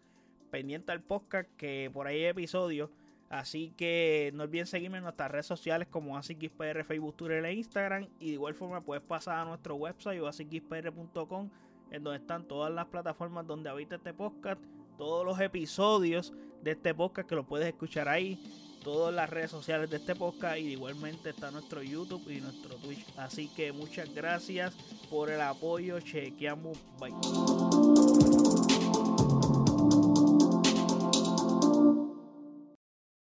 pendiente 0.51 0.91
al 0.91 1.01
podcast 1.01 1.49
que 1.57 1.89
por 1.93 2.07
ahí 2.07 2.17
hay 2.17 2.25
episodios 2.25 2.89
Así 3.33 3.73
que 3.75 4.31
no 4.35 4.43
olviden 4.43 4.67
seguirme 4.67 4.99
en 4.99 5.05
nuestras 5.05 5.31
redes 5.31 5.47
sociales 5.47 5.87
como 5.87 6.15
ASICXPR, 6.15 6.83
Facebook, 6.83 7.15
Twitter 7.15 7.43
e 7.43 7.53
Instagram. 7.53 8.07
Y 8.19 8.27
de 8.27 8.33
igual 8.33 8.53
forma 8.53 8.81
puedes 8.81 9.03
pasar 9.03 9.39
a 9.39 9.45
nuestro 9.45 9.73
website 9.75 10.21
o 10.21 10.27
asicxpr.com 10.27 11.49
en 11.89 12.03
donde 12.03 12.19
están 12.19 12.47
todas 12.47 12.71
las 12.71 12.85
plataformas 12.85 13.47
donde 13.47 13.71
habita 13.71 13.95
este 13.95 14.13
podcast, 14.13 14.61
todos 14.99 15.25
los 15.25 15.39
episodios 15.39 16.31
de 16.61 16.71
este 16.71 16.93
podcast 16.93 17.27
que 17.27 17.33
lo 17.33 17.43
puedes 17.43 17.67
escuchar 17.67 18.07
ahí, 18.07 18.39
todas 18.83 19.13
las 19.13 19.29
redes 19.29 19.51
sociales 19.51 19.89
de 19.89 19.97
este 19.97 20.15
podcast 20.15 20.59
y 20.59 20.73
igualmente 20.73 21.29
está 21.29 21.51
nuestro 21.51 21.81
YouTube 21.81 22.29
y 22.29 22.41
nuestro 22.41 22.75
Twitch. 22.75 23.05
Así 23.17 23.47
que 23.47 23.71
muchas 23.71 24.13
gracias 24.13 24.73
por 25.09 25.29
el 25.29 25.41
apoyo, 25.41 25.99
chequeamos, 25.99 26.77
bye. 26.99 28.12